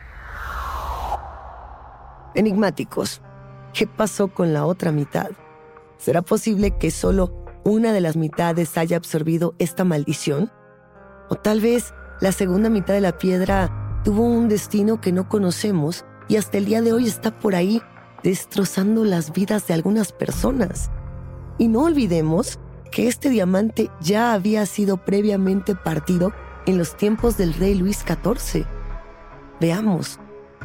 Enigmáticos, 2.35 3.21
¿qué 3.73 3.87
pasó 3.87 4.29
con 4.29 4.53
la 4.53 4.65
otra 4.65 4.93
mitad? 4.93 5.31
¿Será 5.99 6.23
posible 6.23 6.77
que 6.79 6.91
solo 6.91 7.45
una 7.65 7.93
de 7.93 8.01
las 8.01 8.17
mitades 8.17 8.79
haya 8.79 8.97
absorbido 8.97 9.55
esta 9.59 9.85
maldición? 9.85 10.51
¿O 11.29 11.35
tal 11.35 11.61
vez 11.61 11.93
la 12.21 12.33
segunda 12.33 12.71
mitad 12.71 12.95
de 12.95 13.01
la 13.01 13.19
piedra 13.19 14.01
tuvo 14.05 14.23
un 14.23 14.49
destino 14.49 15.01
que 15.01 15.13
no 15.13 15.29
conocemos 15.29 16.05
y 16.29 16.37
hasta 16.37 16.59
el 16.59 16.67
día 16.67 16.83
de 16.83 16.93
hoy 16.93 17.07
está 17.07 17.37
por 17.37 17.55
ahí 17.55 17.83
destrozando 18.23 19.05
las 19.05 19.33
vidas 19.33 19.67
de 19.67 19.75
algunas 19.75 20.13
personas? 20.13 20.91
Y 21.59 21.67
no 21.67 21.83
olvidemos 21.83 22.61
que 22.93 23.09
este 23.09 23.29
diamante 23.29 23.91
ya 24.01 24.33
había 24.33 24.67
sido 24.67 24.99
previamente 25.05 25.75
partido 25.75 26.33
en 26.67 26.79
los 26.79 26.97
tiempos 26.97 27.37
del 27.37 27.55
rey 27.55 27.75
Luis 27.75 28.05
XIV. 28.07 28.65
Veamos, 29.61 30.19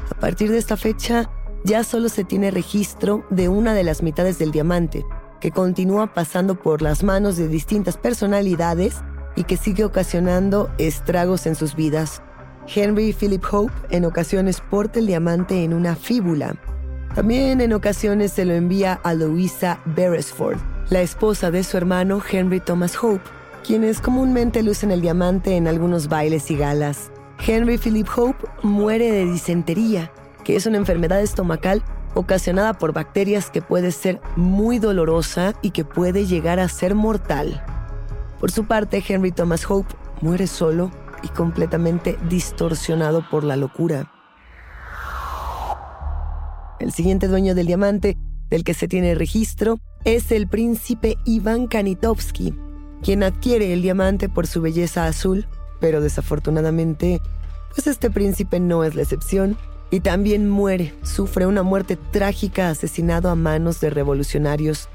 a 0.10 0.20
partir 0.20 0.52
de 0.52 0.58
esta 0.58 0.78
fecha 0.78 1.30
ya 1.66 1.84
solo 1.84 2.10
se 2.10 2.24
tiene 2.24 2.52
registro 2.52 3.26
de 3.32 3.50
una 3.50 3.74
de 3.74 3.84
las 3.84 4.04
mitades 4.04 4.38
del 4.38 4.52
diamante, 4.52 5.04
que 5.42 5.52
continúa 5.52 6.14
pasando 6.14 6.56
por 6.56 6.84
las 6.84 7.04
manos 7.04 7.38
de 7.38 7.48
distintas 7.48 7.98
personalidades 7.98 8.98
y 9.36 9.44
que 9.44 9.58
sigue 9.58 9.84
ocasionando 9.84 10.70
estragos 10.78 11.48
en 11.48 11.56
sus 11.56 11.76
vidas. 11.76 12.22
Henry 12.74 13.14
Philip 13.14 13.44
Hope 13.52 13.74
en 13.90 14.06
ocasiones 14.06 14.62
porta 14.62 15.00
el 15.00 15.08
diamante 15.08 15.64
en 15.64 15.74
una 15.74 15.96
fíbula. 15.96 16.56
También 17.16 17.60
en 17.62 17.74
ocasiones 17.74 18.32
se 18.32 18.46
lo 18.46 18.54
envía 18.54 19.00
a 19.04 19.14
Louisa 19.16 19.80
Beresford, 19.86 20.60
la 20.90 21.02
esposa 21.02 21.50
de 21.50 21.64
su 21.64 21.78
hermano 21.78 22.22
Henry 22.32 22.60
Thomas 22.60 22.96
Hope, 23.02 23.24
quienes 23.66 24.02
comúnmente 24.02 24.62
lucen 24.62 24.92
el 24.92 25.02
diamante 25.02 25.56
en 25.56 25.68
algunos 25.68 26.10
bailes 26.10 26.52
y 26.52 26.58
galas. 26.58 27.10
Henry 27.46 27.80
Philip 27.80 28.08
Hope 28.16 28.46
muere 28.62 29.12
de 29.12 29.26
disentería, 29.26 30.12
que 30.46 30.56
es 30.56 30.66
una 30.68 30.78
enfermedad 30.78 31.20
estomacal 31.20 31.84
ocasionada 32.14 32.76
por 32.76 32.94
bacterias 32.94 33.50
que 33.52 33.62
puede 33.62 33.92
ser 33.92 34.22
muy 34.38 34.80
dolorosa 34.80 35.56
y 35.62 35.72
que 35.72 35.84
puede 35.84 36.26
llegar 36.26 36.60
a 36.60 36.70
ser 36.70 36.96
mortal. 36.96 37.62
Por 38.40 38.52
su 38.52 38.66
parte, 38.66 39.04
Henry 39.06 39.32
Thomas 39.32 39.70
Hope 39.70 39.94
muere 40.22 40.48
solo 40.48 40.92
y 41.24 41.28
completamente 41.30 42.18
distorsionado 42.30 43.28
por 43.30 43.44
la 43.44 43.58
locura. 43.58 44.12
El 46.80 46.92
siguiente 46.94 47.28
dueño 47.28 47.56
del 47.56 47.68
diamante, 47.68 48.16
del 48.50 48.64
que 48.64 48.76
se 48.76 48.88
tiene 48.88 49.16
registro, 49.16 49.80
es 50.04 50.32
el 50.32 50.48
príncipe 50.48 51.18
Iván 51.26 51.66
Kanitovsky, 51.68 52.54
quien 53.02 53.24
adquiere 53.24 53.74
el 53.74 53.82
diamante 53.82 54.30
por 54.30 54.46
su 54.46 54.62
belleza 54.62 55.08
azul, 55.08 55.48
pero 55.80 56.02
desafortunadamente, 56.02 57.20
pues 57.74 57.88
este 57.88 58.12
príncipe 58.12 58.60
no 58.60 58.84
es 58.84 58.94
la 58.94 59.02
excepción 59.02 59.58
y 59.96 60.02
también 60.02 60.50
muere, 60.50 60.94
sufre 61.04 61.46
una 61.46 61.64
muerte 61.64 61.96
trágica 61.96 62.70
asesinado 62.70 63.30
a 63.30 63.36
manos 63.36 63.80
de 63.80 63.90
revolucionarios. 63.90 64.90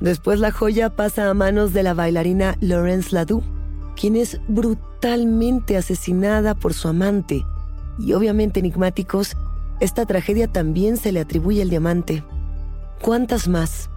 Después 0.00 0.40
la 0.40 0.50
joya 0.50 0.90
pasa 0.90 1.30
a 1.30 1.34
manos 1.34 1.72
de 1.72 1.84
la 1.84 1.94
bailarina 1.94 2.56
Laurence 2.60 3.14
Ladoux, 3.14 3.44
quien 3.94 4.16
es 4.16 4.40
brutalmente 4.48 5.76
asesinada 5.76 6.56
por 6.56 6.74
su 6.74 6.88
amante. 6.88 7.46
Y 8.00 8.14
obviamente 8.14 8.58
enigmáticos, 8.58 9.36
esta 9.78 10.06
tragedia 10.06 10.48
también 10.48 10.96
se 10.96 11.12
le 11.12 11.20
atribuye 11.20 11.62
al 11.62 11.70
diamante. 11.70 12.24
¿Cuántas 13.00 13.46
más? 13.46 13.90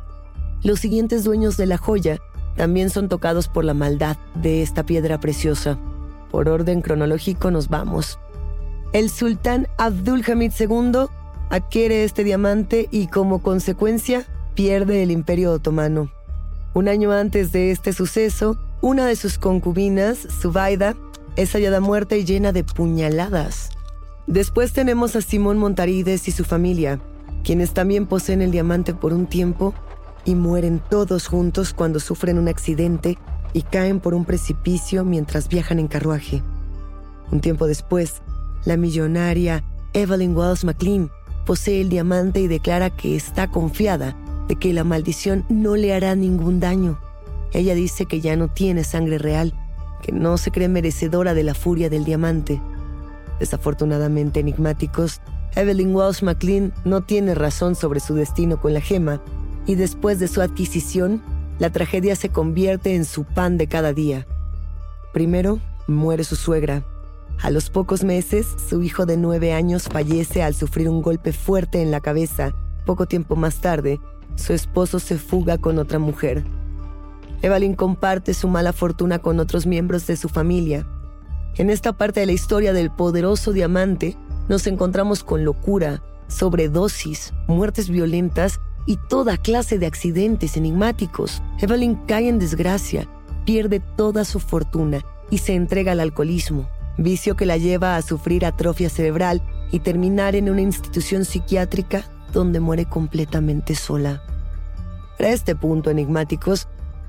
Los 0.61 0.79
siguientes 0.79 1.23
dueños 1.23 1.57
de 1.57 1.65
la 1.65 1.79
joya 1.79 2.19
también 2.55 2.91
son 2.91 3.09
tocados 3.09 3.47
por 3.47 3.65
la 3.65 3.73
maldad 3.73 4.15
de 4.35 4.61
esta 4.61 4.85
piedra 4.85 5.19
preciosa. 5.19 5.79
Por 6.29 6.49
orden 6.49 6.81
cronológico 6.81 7.49
nos 7.49 7.67
vamos. 7.67 8.19
El 8.91 9.11
sultán 9.11 9.67
Abdulhamid 9.77 10.51
II 10.59 11.05
adquiere 11.51 12.03
este 12.03 12.23
diamante 12.23 12.87
y 12.89 13.05
como 13.05 13.43
consecuencia 13.43 14.25
pierde 14.55 15.03
el 15.03 15.11
imperio 15.11 15.51
otomano. 15.51 16.11
Un 16.73 16.87
año 16.87 17.11
antes 17.11 17.51
de 17.51 17.69
este 17.69 17.93
suceso, 17.93 18.57
una 18.81 19.05
de 19.05 19.15
sus 19.15 19.37
concubinas, 19.37 20.27
Zubaida, 20.41 20.95
es 21.35 21.53
hallada 21.53 21.81
muerta 21.81 22.15
y 22.15 22.25
llena 22.25 22.51
de 22.51 22.63
puñaladas. 22.63 23.69
Después 24.25 24.73
tenemos 24.73 25.15
a 25.15 25.21
Simón 25.21 25.59
Montarides 25.59 26.27
y 26.27 26.31
su 26.31 26.43
familia, 26.43 26.99
quienes 27.43 27.73
también 27.73 28.07
poseen 28.07 28.41
el 28.41 28.49
diamante 28.49 28.95
por 28.95 29.13
un 29.13 29.27
tiempo, 29.27 29.75
y 30.25 30.33
mueren 30.33 30.81
todos 30.89 31.27
juntos 31.27 31.73
cuando 31.73 31.99
sufren 31.99 32.39
un 32.39 32.47
accidente 32.47 33.19
y 33.53 33.61
caen 33.61 33.99
por 33.99 34.15
un 34.15 34.25
precipicio 34.25 35.05
mientras 35.05 35.47
viajan 35.47 35.77
en 35.77 35.87
carruaje. 35.87 36.41
Un 37.31 37.39
tiempo 37.39 37.67
después, 37.67 38.21
la 38.65 38.77
millonaria 38.77 39.63
Evelyn 39.93 40.35
Wells 40.35 40.63
McLean 40.63 41.09
posee 41.45 41.81
el 41.81 41.89
diamante 41.89 42.39
y 42.41 42.47
declara 42.47 42.89
que 42.89 43.15
está 43.15 43.49
confiada 43.49 44.15
de 44.47 44.55
que 44.55 44.73
la 44.73 44.83
maldición 44.83 45.45
no 45.49 45.75
le 45.75 45.93
hará 45.93 46.15
ningún 46.15 46.59
daño. 46.59 46.99
Ella 47.53 47.73
dice 47.73 48.05
que 48.05 48.21
ya 48.21 48.35
no 48.35 48.47
tiene 48.47 48.83
sangre 48.83 49.17
real, 49.17 49.53
que 50.01 50.11
no 50.11 50.37
se 50.37 50.51
cree 50.51 50.67
merecedora 50.67 51.33
de 51.33 51.43
la 51.43 51.53
furia 51.53 51.89
del 51.89 52.05
diamante. 52.05 52.61
Desafortunadamente 53.39 54.39
enigmáticos, 54.39 55.21
Evelyn 55.55 55.95
Wells 55.95 56.21
McLean 56.21 56.73
no 56.85 57.01
tiene 57.01 57.33
razón 57.33 57.75
sobre 57.75 57.99
su 57.99 58.13
destino 58.13 58.59
con 58.59 58.73
la 58.73 58.81
gema, 58.81 59.21
y 59.65 59.75
después 59.75 60.19
de 60.19 60.27
su 60.27 60.41
adquisición, 60.41 61.21
la 61.57 61.71
tragedia 61.71 62.15
se 62.15 62.29
convierte 62.29 62.95
en 62.95 63.05
su 63.05 63.23
pan 63.23 63.57
de 63.57 63.67
cada 63.67 63.93
día. 63.93 64.25
Primero, 65.13 65.59
muere 65.87 66.23
su 66.23 66.35
suegra. 66.35 66.83
A 67.41 67.51
los 67.51 67.69
pocos 67.69 68.03
meses, 68.03 68.47
su 68.69 68.83
hijo 68.83 69.05
de 69.05 69.15
nueve 69.15 69.53
años 69.53 69.83
fallece 69.83 70.43
al 70.43 70.53
sufrir 70.53 70.89
un 70.89 71.01
golpe 71.01 71.31
fuerte 71.31 71.81
en 71.81 71.89
la 71.89 72.01
cabeza. 72.01 72.53
Poco 72.85 73.05
tiempo 73.05 73.37
más 73.37 73.61
tarde, 73.61 74.01
su 74.35 74.53
esposo 74.53 74.99
se 74.99 75.17
fuga 75.17 75.57
con 75.57 75.79
otra 75.79 75.99
mujer. 75.99 76.43
Evelyn 77.41 77.75
comparte 77.75 78.33
su 78.33 78.49
mala 78.49 78.73
fortuna 78.73 79.19
con 79.19 79.39
otros 79.39 79.65
miembros 79.65 80.05
de 80.05 80.17
su 80.17 80.27
familia. 80.27 80.85
En 81.55 81.69
esta 81.69 81.93
parte 81.93 82.19
de 82.19 82.25
la 82.25 82.33
historia 82.33 82.73
del 82.73 82.91
poderoso 82.91 83.53
diamante, 83.53 84.17
nos 84.49 84.67
encontramos 84.67 85.23
con 85.23 85.45
locura, 85.45 86.03
sobredosis, 86.27 87.33
muertes 87.47 87.89
violentas 87.89 88.59
y 88.85 88.97
toda 89.07 89.37
clase 89.37 89.79
de 89.79 89.85
accidentes 89.85 90.57
enigmáticos. 90.57 91.41
Evelyn 91.61 91.95
cae 92.05 92.27
en 92.27 92.39
desgracia, 92.39 93.07
pierde 93.45 93.79
toda 93.79 94.25
su 94.25 94.41
fortuna 94.41 95.05
y 95.29 95.37
se 95.37 95.55
entrega 95.55 95.93
al 95.93 96.01
alcoholismo, 96.01 96.67
vicio 97.03 97.35
que 97.35 97.45
la 97.45 97.57
lleva 97.57 97.95
a 97.95 98.01
sufrir 98.01 98.45
atrofia 98.45 98.89
cerebral 98.89 99.41
y 99.71 99.79
terminar 99.79 100.35
en 100.35 100.49
una 100.49 100.61
institución 100.61 101.25
psiquiátrica 101.25 102.03
donde 102.33 102.59
muere 102.59 102.85
completamente 102.85 103.75
sola. 103.75 104.21
A 105.19 105.27
este 105.27 105.55
punto, 105.55 105.89
enigmáticos, 105.89 106.67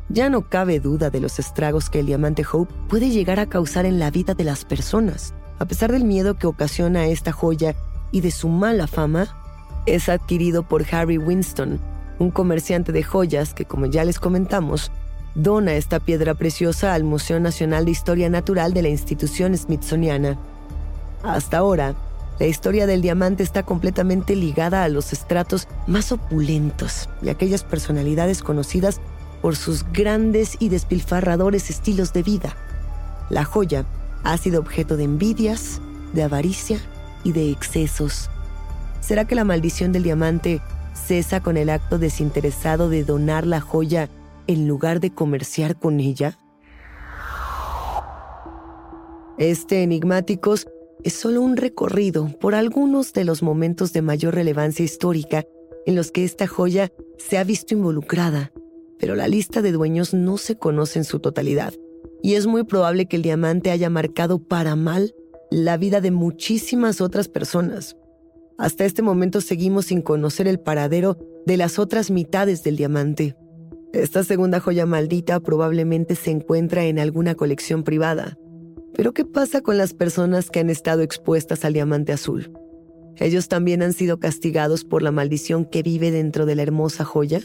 ya 0.09 0.29
no 0.29 0.49
cabe 0.49 0.81
duda 0.81 1.11
de 1.11 1.21
los 1.21 1.39
estragos 1.39 1.91
que 1.91 2.01
el 2.01 2.07
diamante 2.07 2.45
Hope 2.51 2.75
puede 2.89 3.11
llegar 3.11 3.39
a 3.39 3.47
causar 3.47 3.87
en 3.87 3.99
la 3.99 4.11
vida 4.11 4.35
de 4.35 4.45
las 4.45 4.65
personas. 4.65 5.35
A 5.59 5.67
pesar 5.67 5.93
del 5.93 6.05
miedo 6.05 6.35
que 6.35 6.47
ocasiona 6.47 7.07
esta 7.07 7.33
joya 7.33 7.77
y 8.11 8.21
de 8.21 8.31
su 8.31 8.49
mala 8.49 8.87
fama, 8.87 9.29
es 9.87 10.09
adquirido 10.09 10.65
por 10.65 10.85
Harry 10.93 11.19
Winston, 11.19 11.81
un 12.19 12.31
comerciante 12.31 12.93
de 12.93 13.03
joyas 13.03 13.55
que, 13.55 13.65
como 13.65 13.87
ya 13.87 14.05
les 14.05 14.19
comentamos, 14.19 14.91
dona 15.35 15.75
esta 15.75 16.01
piedra 16.01 16.35
preciosa 16.35 16.95
al 16.95 17.05
Museo 17.05 17.41
Nacional 17.41 17.85
de 17.85 17.91
Historia 17.91 18.29
Natural 18.29 18.73
de 18.73 18.83
la 18.83 18.89
institución 18.89 19.57
Smithsoniana. 19.57 20.39
Hasta 21.23 21.59
ahora, 21.59 21.95
la 22.39 22.47
historia 22.47 22.87
del 22.87 23.03
diamante 23.03 23.43
está 23.43 23.63
completamente 23.63 24.35
ligada 24.35 24.83
a 24.83 24.89
los 24.89 25.13
estratos 25.13 25.69
más 25.87 26.11
opulentos 26.11 27.09
y 27.23 27.29
aquellas 27.29 27.65
personalidades 27.65 28.43
conocidas 28.43 29.01
por 29.43 29.57
sus 29.57 29.85
grandes 29.93 30.57
y 30.59 30.71
despilfarradores 30.71 31.71
estilos 31.71 32.13
de 32.13 32.23
vida. 32.23 32.57
La 33.29 33.45
joya 33.45 33.85
ha 34.25 34.37
sido 34.39 34.61
objeto 34.61 34.97
de 34.97 35.05
envidias, 35.05 35.81
de 36.13 36.23
avaricia 36.23 36.81
y 37.25 37.33
de 37.33 37.51
excesos. 37.51 38.31
¿Será 39.01 39.27
que 39.27 39.35
la 39.35 39.45
maldición 39.45 39.93
del 39.93 40.03
diamante 40.03 40.61
cesa 40.95 41.41
con 41.41 41.57
el 41.57 41.71
acto 41.71 41.99
desinteresado 41.99 42.89
de 42.89 43.05
donar 43.05 43.47
la 43.47 43.61
joya 43.61 44.09
en 44.47 44.67
lugar 44.69 45.01
de 45.01 45.11
comerciar 45.11 45.79
con 45.79 46.01
ella? 46.01 46.39
Este 49.39 49.83
Enigmáticos 49.83 50.67
es 51.03 51.15
solo 51.15 51.41
un 51.41 51.57
recorrido 51.57 52.29
por 52.41 52.55
algunos 52.55 53.13
de 53.13 53.25
los 53.25 53.43
momentos 53.43 53.93
de 53.93 54.03
mayor 54.03 54.35
relevancia 54.35 54.85
histórica 54.85 55.45
en 55.87 55.97
los 55.97 56.13
que 56.13 56.25
esta 56.25 56.47
joya 56.47 56.93
se 57.17 57.39
ha 57.39 57.45
visto 57.45 57.75
involucrada 57.75 58.53
pero 59.01 59.17
la 59.17 59.27
lista 59.27 59.63
de 59.63 59.73
dueños 59.73 60.13
no 60.13 60.37
se 60.37 60.57
conoce 60.57 60.99
en 60.99 61.05
su 61.05 61.19
totalidad, 61.19 61.73
y 62.23 62.35
es 62.35 62.47
muy 62.47 62.65
probable 62.65 63.07
que 63.07 63.17
el 63.17 63.23
diamante 63.23 63.71
haya 63.71 63.89
marcado 63.89 64.39
para 64.39 64.77
mal 64.77 65.15
la 65.51 65.79
vida 65.79 66.03
de 66.03 66.11
muchísimas 66.11 67.01
otras 67.01 67.29
personas. 67.29 67.97
Hasta 68.59 68.85
este 68.85 69.01
momento 69.01 69.41
seguimos 69.41 69.87
sin 69.87 70.03
conocer 70.03 70.47
el 70.47 70.61
paradero 70.61 71.17
de 71.47 71.57
las 71.57 71.79
otras 71.79 72.11
mitades 72.11 72.63
del 72.63 72.77
diamante. 72.77 73.37
Esta 73.93 74.23
segunda 74.23 74.61
joya 74.61 74.87
maldita 74.87 75.41
probablemente 75.41 76.15
se 76.15 76.31
encuentra 76.31 76.85
en 76.85 76.99
alguna 76.99 77.35
colección 77.35 77.83
privada. 77.83 78.39
Pero 78.95 79.13
¿qué 79.13 79.25
pasa 79.25 79.61
con 79.61 79.79
las 79.79 79.95
personas 79.95 80.51
que 80.51 80.61
han 80.61 80.71
estado 80.71 81.03
expuestas 81.03 81.65
al 81.65 81.73
diamante 81.73 82.13
azul? 82.13 82.53
¿Ellos 83.17 83.49
también 83.49 83.83
han 83.83 83.93
sido 83.93 84.19
castigados 84.19 84.85
por 84.85 85.03
la 85.03 85.11
maldición 85.11 85.65
que 85.65 85.83
vive 85.83 86.11
dentro 86.11 86.47
de 86.47 86.55
la 86.55 86.63
hermosa 86.63 87.05
joya? 87.05 87.41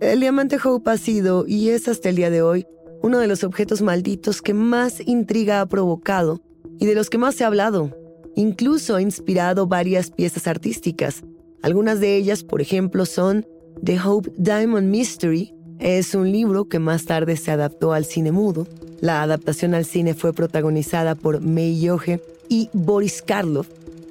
El 0.00 0.20
diamante 0.20 0.58
Hope 0.62 0.90
ha 0.90 0.96
sido, 0.96 1.44
y 1.46 1.70
es 1.70 1.88
hasta 1.88 2.08
el 2.08 2.16
día 2.16 2.30
de 2.30 2.42
hoy, 2.42 2.66
uno 3.02 3.18
de 3.18 3.26
los 3.26 3.44
objetos 3.44 3.82
malditos 3.82 4.42
que 4.42 4.54
más 4.54 5.00
intriga 5.06 5.60
ha 5.60 5.66
provocado 5.66 6.40
y 6.78 6.86
de 6.86 6.94
los 6.94 7.10
que 7.10 7.18
más 7.18 7.34
se 7.34 7.44
ha 7.44 7.48
hablado. 7.48 7.90
Incluso 8.34 8.96
ha 8.96 9.02
inspirado 9.02 9.66
varias 9.66 10.10
piezas 10.10 10.46
artísticas. 10.46 11.22
Algunas 11.62 12.00
de 12.00 12.16
ellas, 12.16 12.44
por 12.44 12.60
ejemplo, 12.60 13.04
son 13.06 13.46
The 13.84 13.98
Hope 14.00 14.32
Diamond 14.36 14.88
Mystery. 14.88 15.54
Es 15.78 16.14
un 16.14 16.32
libro 16.32 16.64
que 16.64 16.80
más 16.80 17.04
tarde 17.04 17.36
se 17.36 17.52
adaptó 17.52 17.92
al 17.92 18.04
cine 18.04 18.32
mudo. 18.32 18.66
La 19.00 19.22
adaptación 19.22 19.74
al 19.74 19.84
cine 19.84 20.14
fue 20.14 20.32
protagonizada 20.32 21.14
por 21.14 21.40
May 21.40 21.80
Yohe 21.80 22.20
y 22.48 22.68
Boris 22.72 23.22
Karloff. 23.22 23.68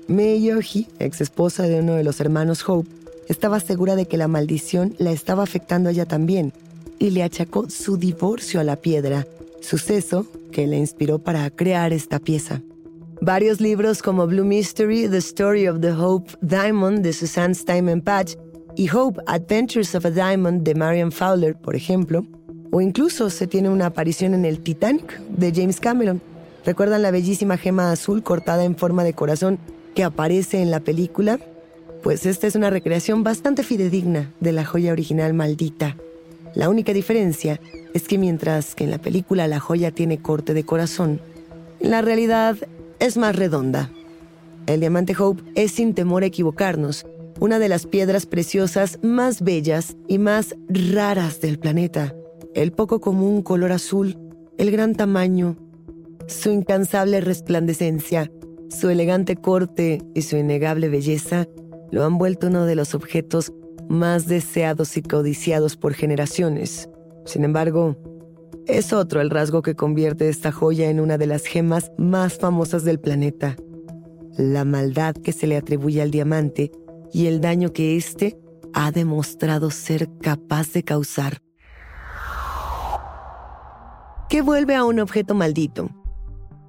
May 0.07 0.41
Yohe, 0.41 0.87
ex 0.99 1.19
esposa 1.19 1.63
de 1.63 1.81
uno 1.81 1.95
de 1.95 2.05
los 2.05 2.21
hermanos 2.21 2.67
Hope, 2.67 2.89
estaba 3.27 3.59
segura 3.59 3.97
de 3.97 4.05
que 4.05 4.15
la 4.15 4.29
maldición 4.29 4.95
la 4.97 5.11
estaba 5.11 5.43
afectando 5.43 5.89
a 5.89 5.91
ella 5.91 6.05
también 6.05 6.53
y 6.99 7.09
le 7.09 7.23
achacó 7.23 7.69
su 7.69 7.97
divorcio 7.97 8.61
a 8.61 8.63
la 8.63 8.77
piedra, 8.77 9.27
suceso 9.59 10.25
que 10.51 10.67
le 10.67 10.77
inspiró 10.77 11.19
para 11.19 11.49
crear 11.49 11.91
esta 11.91 12.19
pieza. 12.19 12.61
Varios 13.19 13.59
libros 13.59 14.01
como 14.01 14.27
Blue 14.27 14.45
Mystery, 14.45 15.09
The 15.09 15.17
Story 15.17 15.67
of 15.67 15.81
the 15.81 15.91
Hope 15.91 16.31
Diamond 16.41 17.03
de 17.03 17.13
Susanne 17.13 17.55
Steinman 17.55 18.01
Patch 18.01 18.35
y 18.77 18.89
Hope 18.89 19.21
Adventures 19.27 19.93
of 19.95 20.05
a 20.05 20.11
Diamond 20.11 20.63
de 20.63 20.75
Marian 20.75 21.11
Fowler, 21.11 21.55
por 21.55 21.75
ejemplo, 21.75 22.25
o 22.71 22.79
incluso 22.79 23.29
se 23.29 23.47
tiene 23.47 23.69
una 23.69 23.87
aparición 23.87 24.33
en 24.33 24.45
el 24.45 24.59
Titanic 24.59 25.19
de 25.27 25.51
James 25.53 25.81
Cameron. 25.81 26.21
¿Recuerdan 26.65 27.01
la 27.01 27.11
bellísima 27.11 27.57
gema 27.57 27.91
azul 27.91 28.23
cortada 28.23 28.63
en 28.63 28.77
forma 28.77 29.03
de 29.03 29.13
corazón 29.13 29.59
que 29.95 30.05
aparece 30.05 30.61
en 30.61 30.71
la 30.71 30.79
película? 30.79 31.39
pues 32.07 32.25
esta 32.25 32.47
es 32.47 32.55
una 32.55 32.69
recreación 32.69 33.23
bastante 33.23 33.63
fidedigna 33.63 34.31
de 34.39 34.53
la 34.53 34.63
joya 34.63 34.93
original 34.93 35.33
maldita. 35.33 35.97
La 36.55 36.69
única 36.69 36.93
diferencia 36.93 37.59
es 37.93 38.07
que 38.07 38.17
mientras 38.17 38.75
que 38.75 38.85
en 38.85 38.91
la 38.91 38.97
película 38.97 39.47
la 39.47 39.59
joya 39.59 39.91
tiene 39.91 40.19
corte 40.19 40.53
de 40.53 40.63
corazón, 40.63 41.19
en 41.79 41.91
la 41.91 42.01
realidad 42.01 42.55
es 42.99 43.17
más 43.17 43.35
redonda. 43.35 43.89
El 44.67 44.79
diamante 44.79 45.15
Hope 45.17 45.43
es 45.55 45.71
sin 45.73 45.93
temor 45.93 46.23
a 46.23 46.27
equivocarnos, 46.27 47.05
una 47.39 47.59
de 47.59 47.69
las 47.69 47.85
piedras 47.85 48.25
preciosas 48.25 48.99
más 49.03 49.41
bellas 49.41 49.95
y 50.07 50.17
más 50.17 50.55
raras 50.69 51.41
del 51.41 51.59
planeta. 51.59 52.15
El 52.53 52.71
poco 52.71 52.99
común 52.99 53.41
color 53.41 53.71
azul, 53.71 54.17
el 54.57 54.71
gran 54.71 54.95
tamaño, 54.95 55.57
su 56.27 56.49
incansable 56.49 57.21
resplandecencia, 57.21 58.31
su 58.69 58.89
elegante 58.89 59.35
corte 59.35 60.01
y 60.13 60.23
su 60.23 60.37
innegable 60.37 60.89
belleza 60.89 61.47
lo 61.91 62.03
han 62.03 62.17
vuelto 62.17 62.47
uno 62.47 62.65
de 62.65 62.75
los 62.75 62.95
objetos 62.95 63.53
más 63.87 64.27
deseados 64.27 64.97
y 64.97 65.01
codiciados 65.01 65.77
por 65.77 65.93
generaciones. 65.93 66.89
Sin 67.25 67.43
embargo, 67.43 67.95
es 68.65 68.91
otro 68.91 69.21
el 69.21 69.29
rasgo 69.29 69.61
que 69.61 69.75
convierte 69.75 70.27
esta 70.27 70.51
joya 70.51 70.89
en 70.89 70.99
una 70.99 71.17
de 71.17 71.27
las 71.27 71.45
gemas 71.45 71.91
más 71.97 72.37
famosas 72.37 72.83
del 72.83 72.99
planeta. 72.99 73.55
La 74.37 74.65
maldad 74.65 75.15
que 75.15 75.31
se 75.31 75.47
le 75.47 75.55
atribuye 75.55 76.01
al 76.01 76.11
diamante 76.11 76.71
y 77.13 77.27
el 77.27 77.41
daño 77.41 77.73
que 77.73 77.95
éste 77.97 78.39
ha 78.73 78.91
demostrado 78.91 79.71
ser 79.71 80.09
capaz 80.21 80.71
de 80.73 80.83
causar. 80.83 81.41
¿Qué 84.29 84.41
vuelve 84.41 84.75
a 84.75 84.83
un 84.83 84.99
objeto 84.99 85.33
maldito? 85.33 85.89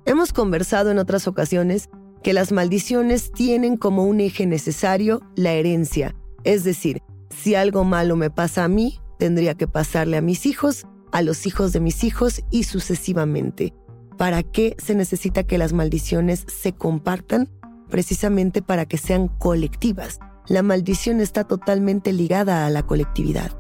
Hemos 0.07 0.33
conversado 0.33 0.91
en 0.91 0.99
otras 0.99 1.27
ocasiones 1.27 1.91
que 2.23 2.33
las 2.33 2.53
maldiciones 2.53 3.33
tienen 3.33 3.77
como 3.77 4.05
un 4.05 4.21
eje 4.21 4.47
necesario 4.47 5.21
la 5.37 5.53
herencia, 5.53 6.15
es 6.45 6.65
decir, 6.65 7.03
si 7.31 7.55
algo 7.55 7.85
malo 7.85 8.17
me 8.17 8.31
pasa 8.31 8.65
a 8.65 8.69
mí, 8.69 9.01
tendría 9.19 9.55
que 9.55 9.69
pasarle 9.69 10.17
a 10.17 10.23
mis 10.23 10.47
hijos, 10.47 10.87
a 11.13 11.23
los 11.23 11.47
hijos 11.47 11.73
de 11.73 11.81
mis 11.81 12.05
hijos 12.05 12.43
y 12.51 12.65
sucesivamente. 12.65 13.75
¿Para 14.17 14.43
qué 14.43 14.77
se 14.79 14.95
necesita 14.95 15.45
que 15.45 15.59
las 15.59 15.73
maldiciones 15.73 16.45
se 16.49 16.73
compartan? 16.73 17.49
Precisamente 17.91 18.63
para 18.63 18.87
que 18.87 18.99
sean 18.99 19.29
colectivas. 19.29 20.19
La 20.47 20.63
maldición 20.63 21.21
está 21.21 21.45
totalmente 21.45 22.13
ligada 22.13 22.67
a 22.67 22.71
la 22.71 22.83
colectividad. 22.83 23.53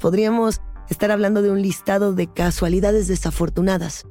Podríamos 0.00 0.60
estar 0.88 1.10
hablando 1.10 1.42
de 1.42 1.50
un 1.50 1.62
listado 1.62 2.12
de 2.12 2.26
casualidades 2.26 3.08
desafortunadas, 3.08 4.06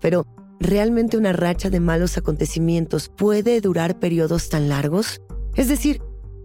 pero 0.00 0.26
¿realmente 0.60 1.16
una 1.16 1.32
racha 1.32 1.70
de 1.70 1.80
malos 1.80 2.16
acontecimientos 2.16 3.08
puede 3.08 3.60
durar 3.60 3.98
periodos 3.98 4.48
tan 4.48 4.68
largos? 4.68 5.20
Es 5.54 5.68
decir, 5.68 6.02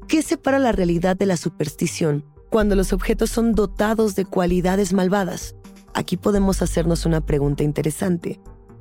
¿qué 0.07 0.21
separa 0.21 0.59
la 0.59 0.71
realidad 0.71 1.15
de 1.15 1.25
la 1.25 1.37
superstición 1.37 2.25
cuando 2.49 2.75
los 2.75 2.93
objetos 2.93 3.29
son 3.29 3.53
dotados 3.53 4.15
de 4.15 4.25
cualidades 4.25 4.93
malvadas? 4.93 5.55
Aquí 5.93 6.17
podemos 6.17 6.61
hacernos 6.61 7.05
una 7.05 7.21
pregunta 7.25 7.63
interesante. 7.63 8.39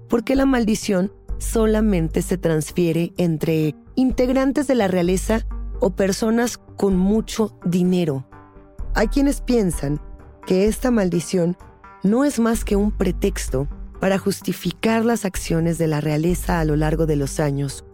¿Por 0.09 0.25
qué 0.25 0.37
la 0.37 0.47
maldición 0.47 1.13
solamente 1.39 2.23
se 2.23 2.39
transfiere 2.39 3.13
entre 3.17 3.75
integrantes 3.95 4.67
de 4.67 4.75
la 4.75 4.89
realeza 4.89 5.47
o 5.81 5.91
personas 5.91 6.59
con 6.77 6.97
mucho 6.97 7.59
dinero? 7.65 8.27
Hay 8.95 9.09
quienes 9.09 9.41
piensan 9.41 10.01
que 10.47 10.67
esta 10.67 10.91
maldición 10.91 11.57
no 12.03 12.25
es 12.25 12.39
más 12.39 12.65
que 12.65 12.77
un 12.77 12.91
pretexto 12.91 13.69
para 14.01 14.19
justificar 14.19 15.05
las 15.05 15.25
acciones 15.25 15.79
de 15.79 15.87
la 15.87 16.01
realeza 16.01 16.61
a 16.61 16.65
lo 16.65 16.77
largo 16.77 17.07
de 17.07 17.17
los 17.17 17.41
años, 17.41 17.85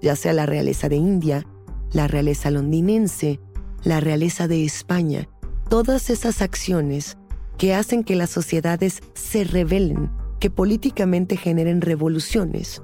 ya 0.00 0.16
sea 0.16 0.32
la 0.32 0.46
realeza 0.46 0.88
de 0.88 0.96
India, 0.96 1.46
la 1.92 2.08
realeza 2.08 2.50
londinense, 2.50 3.40
la 3.84 4.00
realeza 4.00 4.48
de 4.48 4.64
España, 4.64 5.28
todas 5.68 6.10
esas 6.10 6.42
acciones 6.42 7.16
que 7.58 7.74
hacen 7.74 8.02
que 8.02 8.16
las 8.16 8.30
sociedades 8.30 9.00
se 9.14 9.44
rebelen, 9.44 10.10
que 10.40 10.50
políticamente 10.50 11.36
generen 11.36 11.80
revoluciones. 11.80 12.82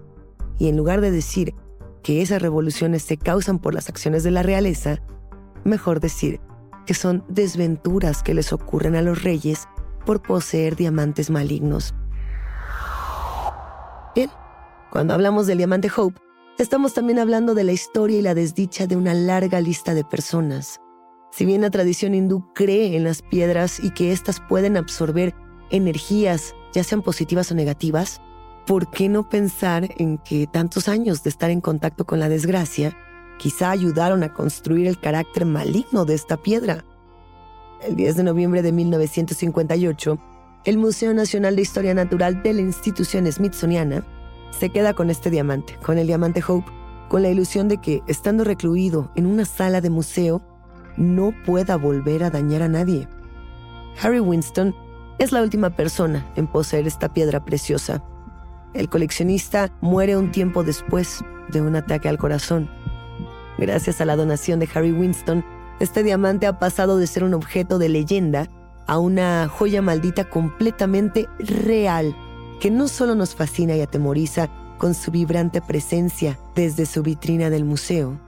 Y 0.58 0.68
en 0.68 0.76
lugar 0.76 1.00
de 1.00 1.10
decir 1.10 1.54
que 2.02 2.22
esas 2.22 2.42
revoluciones 2.42 3.02
se 3.02 3.16
causan 3.16 3.58
por 3.58 3.74
las 3.74 3.88
acciones 3.88 4.22
de 4.22 4.30
la 4.30 4.42
realeza, 4.42 4.98
mejor 5.64 6.00
decir 6.00 6.40
que 6.86 6.94
son 6.94 7.24
desventuras 7.28 8.22
que 8.22 8.34
les 8.34 8.52
ocurren 8.52 8.96
a 8.96 9.02
los 9.02 9.22
reyes 9.22 9.68
por 10.06 10.22
poseer 10.22 10.74
diamantes 10.74 11.28
malignos. 11.28 11.94
Bien, 14.14 14.30
cuando 14.90 15.12
hablamos 15.12 15.46
del 15.46 15.58
diamante 15.58 15.90
Hope, 15.94 16.18
estamos 16.58 16.94
también 16.94 17.18
hablando 17.18 17.54
de 17.54 17.64
la 17.64 17.72
historia 17.72 18.18
y 18.18 18.22
la 18.22 18.34
desdicha 18.34 18.86
de 18.86 18.96
una 18.96 19.12
larga 19.12 19.60
lista 19.60 19.92
de 19.94 20.04
personas. 20.04 20.80
Si 21.30 21.44
bien 21.44 21.60
la 21.60 21.70
tradición 21.70 22.14
hindú 22.14 22.52
cree 22.54 22.96
en 22.96 23.04
las 23.04 23.20
piedras 23.20 23.80
y 23.80 23.90
que 23.90 24.12
éstas 24.12 24.40
pueden 24.48 24.76
absorber 24.76 25.34
energías, 25.70 26.54
ya 26.72 26.82
sean 26.84 27.02
positivas 27.02 27.52
o 27.52 27.54
negativas, 27.54 28.20
¿por 28.68 28.90
qué 28.90 29.08
no 29.08 29.26
pensar 29.30 29.88
en 29.96 30.18
que 30.18 30.46
tantos 30.46 30.88
años 30.88 31.22
de 31.22 31.30
estar 31.30 31.50
en 31.50 31.62
contacto 31.62 32.04
con 32.04 32.20
la 32.20 32.28
desgracia 32.28 32.94
quizá 33.38 33.70
ayudaron 33.70 34.22
a 34.22 34.34
construir 34.34 34.86
el 34.86 35.00
carácter 35.00 35.46
maligno 35.46 36.04
de 36.04 36.12
esta 36.12 36.36
piedra? 36.36 36.84
El 37.82 37.96
10 37.96 38.16
de 38.16 38.24
noviembre 38.24 38.60
de 38.60 38.72
1958, 38.72 40.18
el 40.66 40.76
Museo 40.76 41.14
Nacional 41.14 41.56
de 41.56 41.62
Historia 41.62 41.94
Natural 41.94 42.42
de 42.42 42.52
la 42.52 42.60
institución 42.60 43.26
Smithsoniana 43.32 44.04
se 44.50 44.68
queda 44.68 44.92
con 44.92 45.08
este 45.08 45.30
diamante, 45.30 45.74
con 45.82 45.96
el 45.96 46.06
diamante 46.06 46.44
Hope, 46.46 46.70
con 47.08 47.22
la 47.22 47.30
ilusión 47.30 47.68
de 47.68 47.78
que, 47.78 48.02
estando 48.06 48.44
recluido 48.44 49.10
en 49.16 49.24
una 49.24 49.46
sala 49.46 49.80
de 49.80 49.88
museo, 49.88 50.42
no 50.98 51.32
pueda 51.46 51.76
volver 51.76 52.22
a 52.22 52.28
dañar 52.28 52.60
a 52.60 52.68
nadie. 52.68 53.08
Harry 54.02 54.20
Winston 54.20 54.74
es 55.18 55.32
la 55.32 55.40
última 55.40 55.70
persona 55.70 56.30
en 56.36 56.46
poseer 56.46 56.86
esta 56.86 57.14
piedra 57.14 57.42
preciosa. 57.42 58.04
El 58.74 58.88
coleccionista 58.88 59.70
muere 59.80 60.16
un 60.16 60.30
tiempo 60.30 60.62
después 60.62 61.24
de 61.50 61.62
un 61.62 61.74
ataque 61.74 62.08
al 62.08 62.18
corazón. 62.18 62.70
Gracias 63.58 64.00
a 64.00 64.04
la 64.04 64.16
donación 64.16 64.60
de 64.60 64.68
Harry 64.74 64.92
Winston, 64.92 65.44
este 65.80 66.02
diamante 66.02 66.46
ha 66.46 66.58
pasado 66.58 66.98
de 66.98 67.06
ser 67.06 67.24
un 67.24 67.34
objeto 67.34 67.78
de 67.78 67.88
leyenda 67.88 68.48
a 68.86 68.98
una 68.98 69.48
joya 69.48 69.80
maldita 69.80 70.24
completamente 70.24 71.28
real, 71.38 72.14
que 72.60 72.70
no 72.70 72.88
solo 72.88 73.14
nos 73.14 73.34
fascina 73.34 73.74
y 73.76 73.80
atemoriza 73.80 74.48
con 74.78 74.94
su 74.94 75.10
vibrante 75.10 75.60
presencia 75.60 76.38
desde 76.54 76.86
su 76.86 77.02
vitrina 77.02 77.50
del 77.50 77.64
museo, 77.64 78.18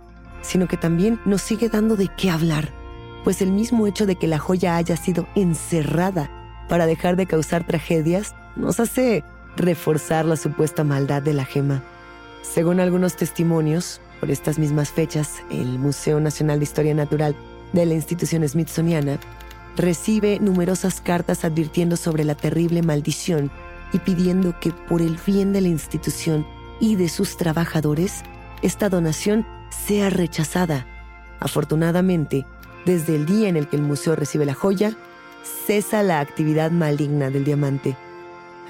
sino 0.43 0.69
que 0.69 0.77
también 0.77 1.21
nos 1.25 1.43
sigue 1.43 1.69
dando 1.69 1.97
de 1.97 2.09
qué 2.17 2.31
hablar, 2.31 2.71
pues 3.25 3.43
el 3.43 3.53
mismo 3.53 3.87
hecho 3.87 4.07
de 4.07 4.17
que 4.17 4.27
la 4.27 4.39
joya 4.39 4.77
haya 4.77 4.97
sido 4.97 5.27
encerrada 5.35 6.31
para 6.69 6.87
dejar 6.87 7.17
de 7.17 7.27
causar 7.27 7.67
tragedias 7.67 8.35
nos 8.57 8.81
hace 8.81 9.25
reforzar 9.57 10.25
la 10.25 10.37
supuesta 10.37 10.85
maldad 10.85 11.23
de 11.23 11.35
la 11.35 11.45
gema. 11.45 11.83
Según 12.43 12.81
algunos 12.81 13.17
testimonios, 13.17 14.01
por 14.19 14.31
estas 14.31 14.59
mismas 14.59 14.91
fechas, 14.91 15.43
el 15.51 15.79
Museo 15.79 16.21
Nacional 16.21 16.59
de 16.59 16.65
Historia 16.65 16.95
Natural 16.95 17.35
de 17.73 17.87
la 17.87 17.95
institución 17.95 18.47
Smithsoniana 18.47 19.19
recibe 19.77 20.39
numerosas 20.41 21.01
cartas 21.01 21.45
advirtiendo 21.45 21.97
sobre 21.97 22.25
la 22.25 22.35
terrible 22.35 22.83
maldición 22.83 23.51
y 23.93 23.99
pidiendo 23.99 24.59
que 24.61 24.73
por 24.73 25.01
el 25.01 25.19
bien 25.27 25.53
de 25.53 25.61
la 25.61 25.69
institución 25.69 26.47
y 26.81 26.97
de 26.97 27.09
sus 27.09 27.37
trabajadores, 27.37 28.23
esta 28.63 28.89
donación 28.89 29.47
sea 29.71 30.11
rechazada. 30.11 30.87
Afortunadamente, 31.41 32.47
desde 32.85 33.17
el 33.17 33.27
día 33.27 33.49
en 33.49 33.57
el 33.57 33.69
que 33.69 33.77
el 33.77 33.83
museo 33.83 34.17
recibe 34.17 34.45
la 34.45 34.55
joya, 34.55 34.97
cesa 35.67 36.03
la 36.03 36.21
actividad 36.21 36.71
maligna 36.71 37.31
del 37.31 37.45
diamante. 37.45 37.97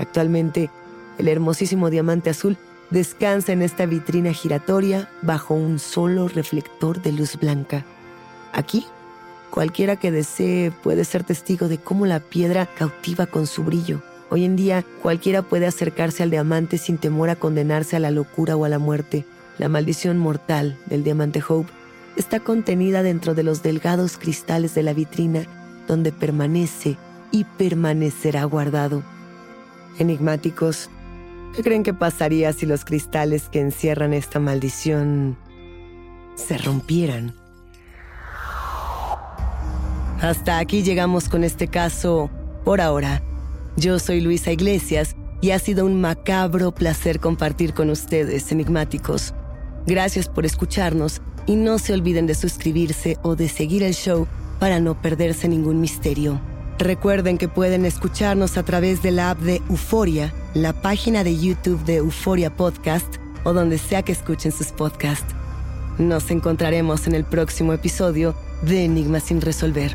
Actualmente, 0.00 0.70
el 1.18 1.28
hermosísimo 1.28 1.90
diamante 1.90 2.30
azul 2.30 2.56
descansa 2.88 3.52
en 3.52 3.60
esta 3.60 3.84
vitrina 3.84 4.32
giratoria 4.32 5.10
bajo 5.20 5.54
un 5.54 5.78
solo 5.78 6.26
reflector 6.26 7.02
de 7.02 7.12
luz 7.12 7.36
blanca. 7.36 7.84
Aquí, 8.52 8.86
cualquiera 9.50 9.96
que 9.96 10.10
desee 10.10 10.70
puede 10.70 11.04
ser 11.04 11.22
testigo 11.22 11.68
de 11.68 11.76
cómo 11.76 12.06
la 12.06 12.18
piedra 12.18 12.66
cautiva 12.66 13.26
con 13.26 13.46
su 13.46 13.62
brillo. 13.62 14.02
Hoy 14.30 14.44
en 14.44 14.56
día, 14.56 14.84
cualquiera 15.02 15.42
puede 15.42 15.66
acercarse 15.66 16.22
al 16.22 16.30
diamante 16.30 16.78
sin 16.78 16.96
temor 16.96 17.28
a 17.28 17.36
condenarse 17.36 17.96
a 17.96 18.00
la 18.00 18.10
locura 18.10 18.56
o 18.56 18.64
a 18.64 18.70
la 18.70 18.78
muerte. 18.78 19.26
La 19.58 19.68
maldición 19.68 20.16
mortal 20.16 20.78
del 20.86 21.04
diamante 21.04 21.42
Hope 21.46 21.70
está 22.16 22.40
contenida 22.40 23.02
dentro 23.02 23.34
de 23.34 23.42
los 23.42 23.62
delgados 23.62 24.16
cristales 24.16 24.74
de 24.74 24.82
la 24.82 24.94
vitrina 24.94 25.44
donde 25.86 26.10
permanece 26.10 26.96
y 27.30 27.44
permanecerá 27.44 28.44
guardado. 28.44 29.02
Enigmáticos, 30.00 30.88
¿qué 31.54 31.62
creen 31.62 31.82
que 31.82 31.92
pasaría 31.92 32.54
si 32.54 32.64
los 32.64 32.86
cristales 32.86 33.50
que 33.50 33.60
encierran 33.60 34.14
esta 34.14 34.40
maldición 34.40 35.36
se 36.36 36.56
rompieran? 36.56 37.34
Hasta 40.22 40.58
aquí 40.58 40.82
llegamos 40.82 41.28
con 41.28 41.44
este 41.44 41.68
caso 41.68 42.30
por 42.64 42.80
ahora. 42.80 43.22
Yo 43.76 43.98
soy 43.98 44.22
Luisa 44.22 44.50
Iglesias 44.50 45.16
y 45.42 45.50
ha 45.50 45.58
sido 45.58 45.84
un 45.84 46.00
macabro 46.00 46.72
placer 46.72 47.20
compartir 47.20 47.74
con 47.74 47.90
ustedes, 47.90 48.50
enigmáticos. 48.52 49.34
Gracias 49.86 50.30
por 50.30 50.46
escucharnos 50.46 51.20
y 51.44 51.56
no 51.56 51.78
se 51.78 51.92
olviden 51.92 52.26
de 52.26 52.34
suscribirse 52.34 53.18
o 53.22 53.36
de 53.36 53.50
seguir 53.50 53.82
el 53.82 53.92
show 53.92 54.26
para 54.58 54.80
no 54.80 55.00
perderse 55.02 55.46
ningún 55.46 55.78
misterio. 55.78 56.40
Recuerden 56.80 57.36
que 57.36 57.46
pueden 57.46 57.84
escucharnos 57.84 58.56
a 58.56 58.62
través 58.62 59.02
de 59.02 59.10
la 59.10 59.32
app 59.32 59.38
de 59.40 59.56
Euforia, 59.68 60.32
la 60.54 60.72
página 60.72 61.22
de 61.24 61.36
YouTube 61.36 61.84
de 61.84 61.96
Euforia 61.96 62.56
Podcast 62.56 63.16
o 63.44 63.52
donde 63.52 63.76
sea 63.76 64.02
que 64.02 64.12
escuchen 64.12 64.50
sus 64.50 64.68
podcasts. 64.68 65.34
Nos 65.98 66.30
encontraremos 66.30 67.06
en 67.06 67.14
el 67.14 67.24
próximo 67.24 67.74
episodio 67.74 68.34
de 68.62 68.86
Enigmas 68.86 69.24
sin 69.24 69.42
resolver. 69.42 69.94